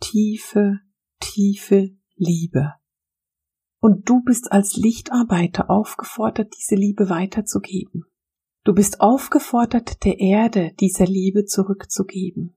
tiefe, 0.00 0.80
tiefe 1.20 1.96
Liebe. 2.16 2.74
Und 3.80 4.06
du 4.06 4.20
bist 4.20 4.52
als 4.52 4.76
Lichtarbeiter 4.76 5.70
aufgefordert, 5.70 6.52
diese 6.58 6.74
Liebe 6.74 7.08
weiterzugeben. 7.08 8.04
Du 8.66 8.74
bist 8.74 9.00
aufgefordert, 9.00 10.04
der 10.04 10.18
Erde 10.18 10.72
diese 10.80 11.04
Liebe 11.04 11.44
zurückzugeben. 11.44 12.56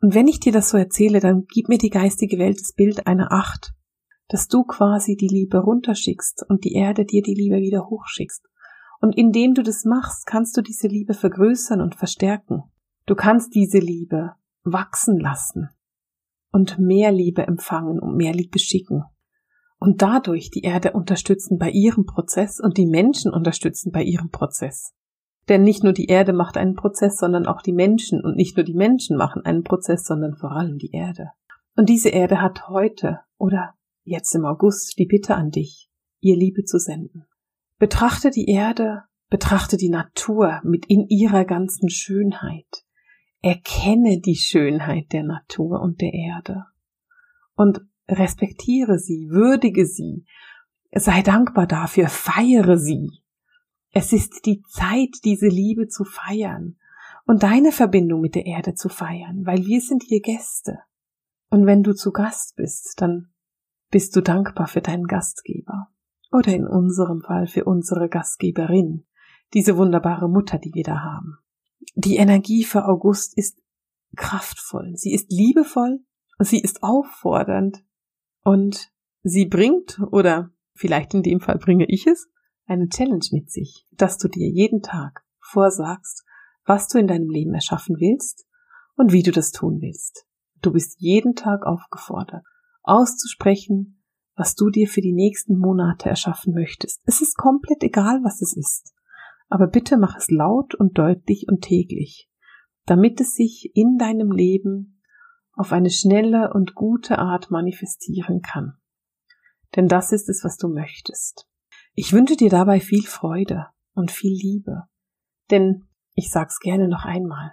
Und 0.00 0.14
wenn 0.14 0.26
ich 0.26 0.40
dir 0.40 0.52
das 0.52 0.70
so 0.70 0.78
erzähle, 0.78 1.20
dann 1.20 1.44
gib 1.52 1.68
mir 1.68 1.76
die 1.76 1.90
geistige 1.90 2.38
Welt 2.38 2.58
das 2.58 2.72
Bild 2.72 3.06
einer 3.06 3.30
Acht, 3.30 3.74
dass 4.28 4.48
du 4.48 4.64
quasi 4.64 5.16
die 5.16 5.28
Liebe 5.28 5.58
runterschickst 5.58 6.46
und 6.48 6.64
die 6.64 6.72
Erde 6.72 7.04
dir 7.04 7.20
die 7.20 7.34
Liebe 7.34 7.56
wieder 7.56 7.90
hochschickst. 7.90 8.42
Und 9.02 9.18
indem 9.18 9.52
du 9.52 9.62
das 9.62 9.84
machst, 9.84 10.24
kannst 10.24 10.56
du 10.56 10.62
diese 10.62 10.88
Liebe 10.88 11.12
vergrößern 11.12 11.82
und 11.82 11.94
verstärken. 11.94 12.62
Du 13.04 13.14
kannst 13.14 13.54
diese 13.54 13.80
Liebe 13.80 14.32
wachsen 14.62 15.20
lassen 15.20 15.68
und 16.52 16.78
mehr 16.78 17.12
Liebe 17.12 17.46
empfangen 17.46 18.00
und 18.00 18.16
mehr 18.16 18.32
Liebe 18.32 18.58
schicken. 18.58 19.04
Und 19.78 20.00
dadurch 20.00 20.50
die 20.50 20.62
Erde 20.62 20.92
unterstützen 20.92 21.58
bei 21.58 21.68
ihrem 21.68 22.06
Prozess 22.06 22.60
und 22.60 22.78
die 22.78 22.86
Menschen 22.86 23.30
unterstützen 23.30 23.92
bei 23.92 24.02
ihrem 24.02 24.30
Prozess. 24.30 24.94
Denn 25.50 25.64
nicht 25.64 25.82
nur 25.82 25.92
die 25.92 26.06
Erde 26.06 26.32
macht 26.32 26.56
einen 26.56 26.76
Prozess, 26.76 27.18
sondern 27.18 27.46
auch 27.46 27.60
die 27.60 27.72
Menschen. 27.72 28.24
Und 28.24 28.36
nicht 28.36 28.56
nur 28.56 28.64
die 28.64 28.74
Menschen 28.74 29.16
machen 29.16 29.44
einen 29.44 29.64
Prozess, 29.64 30.04
sondern 30.04 30.36
vor 30.36 30.52
allem 30.52 30.78
die 30.78 30.92
Erde. 30.92 31.32
Und 31.76 31.88
diese 31.88 32.08
Erde 32.10 32.40
hat 32.40 32.68
heute 32.68 33.18
oder 33.36 33.74
jetzt 34.04 34.32
im 34.36 34.44
August 34.44 34.96
die 34.96 35.06
Bitte 35.06 35.34
an 35.34 35.50
dich, 35.50 35.90
ihr 36.20 36.36
Liebe 36.36 36.62
zu 36.62 36.78
senden. 36.78 37.26
Betrachte 37.78 38.30
die 38.30 38.46
Erde, 38.46 39.02
betrachte 39.28 39.76
die 39.76 39.88
Natur 39.88 40.60
mit 40.62 40.86
in 40.86 41.08
ihrer 41.08 41.44
ganzen 41.44 41.90
Schönheit. 41.90 42.84
Erkenne 43.42 44.20
die 44.20 44.36
Schönheit 44.36 45.12
der 45.12 45.24
Natur 45.24 45.80
und 45.80 46.00
der 46.00 46.12
Erde. 46.12 46.66
Und 47.56 47.80
respektiere 48.08 49.00
sie, 49.00 49.30
würdige 49.30 49.84
sie, 49.84 50.26
sei 50.94 51.22
dankbar 51.22 51.66
dafür, 51.66 52.08
feiere 52.08 52.78
sie. 52.78 53.19
Es 53.92 54.12
ist 54.12 54.46
die 54.46 54.62
Zeit, 54.62 55.24
diese 55.24 55.48
Liebe 55.48 55.88
zu 55.88 56.04
feiern 56.04 56.76
und 57.26 57.42
deine 57.42 57.72
Verbindung 57.72 58.20
mit 58.20 58.34
der 58.34 58.46
Erde 58.46 58.74
zu 58.74 58.88
feiern, 58.88 59.44
weil 59.46 59.66
wir 59.66 59.80
sind 59.80 60.04
hier 60.04 60.20
Gäste. 60.20 60.78
Und 61.48 61.66
wenn 61.66 61.82
du 61.82 61.94
zu 61.94 62.12
Gast 62.12 62.54
bist, 62.56 62.94
dann 63.00 63.32
bist 63.90 64.14
du 64.14 64.20
dankbar 64.20 64.68
für 64.68 64.80
deinen 64.80 65.06
Gastgeber 65.06 65.88
oder 66.30 66.54
in 66.54 66.66
unserem 66.66 67.22
Fall 67.22 67.48
für 67.48 67.64
unsere 67.64 68.08
Gastgeberin, 68.08 69.04
diese 69.52 69.76
wunderbare 69.76 70.28
Mutter, 70.28 70.58
die 70.58 70.72
wir 70.74 70.84
da 70.84 71.00
haben. 71.00 71.38
Die 71.96 72.16
Energie 72.16 72.62
für 72.62 72.86
August 72.86 73.36
ist 73.36 73.60
kraftvoll, 74.16 74.92
sie 74.94 75.12
ist 75.12 75.32
liebevoll, 75.32 76.04
sie 76.38 76.60
ist 76.60 76.84
auffordernd 76.84 77.84
und 78.42 78.92
sie 79.22 79.46
bringt, 79.46 80.00
oder 80.10 80.50
vielleicht 80.74 81.14
in 81.14 81.22
dem 81.22 81.40
Fall 81.40 81.58
bringe 81.58 81.86
ich 81.86 82.06
es, 82.06 82.28
eine 82.70 82.88
Challenge 82.88 83.26
mit 83.32 83.50
sich, 83.50 83.86
dass 83.90 84.16
du 84.16 84.28
dir 84.28 84.48
jeden 84.48 84.80
Tag 84.80 85.24
vorsagst, 85.40 86.24
was 86.64 86.86
du 86.86 86.98
in 86.98 87.08
deinem 87.08 87.28
Leben 87.28 87.52
erschaffen 87.52 87.96
willst 87.98 88.46
und 88.96 89.12
wie 89.12 89.22
du 89.22 89.32
das 89.32 89.50
tun 89.50 89.80
willst. 89.80 90.24
Du 90.62 90.72
bist 90.72 91.00
jeden 91.00 91.34
Tag 91.34 91.66
aufgefordert, 91.66 92.44
auszusprechen, 92.82 94.02
was 94.36 94.54
du 94.54 94.70
dir 94.70 94.86
für 94.86 95.00
die 95.00 95.12
nächsten 95.12 95.58
Monate 95.58 96.08
erschaffen 96.08 96.54
möchtest. 96.54 97.02
Es 97.06 97.20
ist 97.20 97.36
komplett 97.36 97.82
egal, 97.82 98.20
was 98.22 98.40
es 98.40 98.56
ist. 98.56 98.94
Aber 99.48 99.66
bitte 99.66 99.96
mach 99.96 100.16
es 100.16 100.30
laut 100.30 100.74
und 100.76 100.96
deutlich 100.96 101.46
und 101.48 101.62
täglich, 101.62 102.30
damit 102.86 103.20
es 103.20 103.34
sich 103.34 103.72
in 103.74 103.98
deinem 103.98 104.30
Leben 104.30 105.02
auf 105.54 105.72
eine 105.72 105.90
schnelle 105.90 106.52
und 106.54 106.76
gute 106.76 107.18
Art 107.18 107.50
manifestieren 107.50 108.42
kann. 108.42 108.74
Denn 109.74 109.88
das 109.88 110.12
ist 110.12 110.28
es, 110.28 110.44
was 110.44 110.56
du 110.56 110.68
möchtest. 110.68 111.49
Ich 111.94 112.12
wünsche 112.12 112.36
dir 112.36 112.50
dabei 112.50 112.80
viel 112.80 113.02
Freude 113.02 113.66
und 113.94 114.10
viel 114.10 114.32
Liebe. 114.32 114.84
Denn, 115.50 115.88
ich 116.14 116.30
sag's 116.30 116.60
gerne 116.60 116.88
noch 116.88 117.04
einmal, 117.04 117.52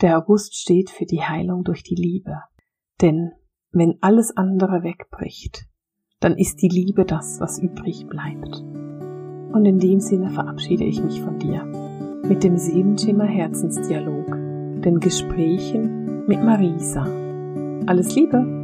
der 0.00 0.18
August 0.18 0.56
steht 0.56 0.90
für 0.90 1.06
die 1.06 1.22
Heilung 1.22 1.64
durch 1.64 1.82
die 1.82 1.94
Liebe. 1.94 2.42
Denn 3.00 3.32
wenn 3.70 3.98
alles 4.00 4.36
andere 4.36 4.82
wegbricht, 4.82 5.66
dann 6.20 6.36
ist 6.36 6.62
die 6.62 6.68
Liebe 6.68 7.04
das, 7.04 7.40
was 7.40 7.58
übrig 7.58 8.06
bleibt. 8.06 8.60
Und 8.60 9.64
in 9.64 9.78
dem 9.78 10.00
Sinne 10.00 10.30
verabschiede 10.30 10.84
ich 10.84 11.02
mich 11.02 11.20
von 11.22 11.38
dir 11.38 11.64
mit 12.28 12.44
dem 12.44 12.56
Seelenschimmer 12.56 13.26
Herzensdialog, 13.26 14.26
den 14.82 15.00
Gesprächen 15.00 16.26
mit 16.26 16.42
Marisa. 16.42 17.04
Alles 17.86 18.14
Liebe! 18.14 18.61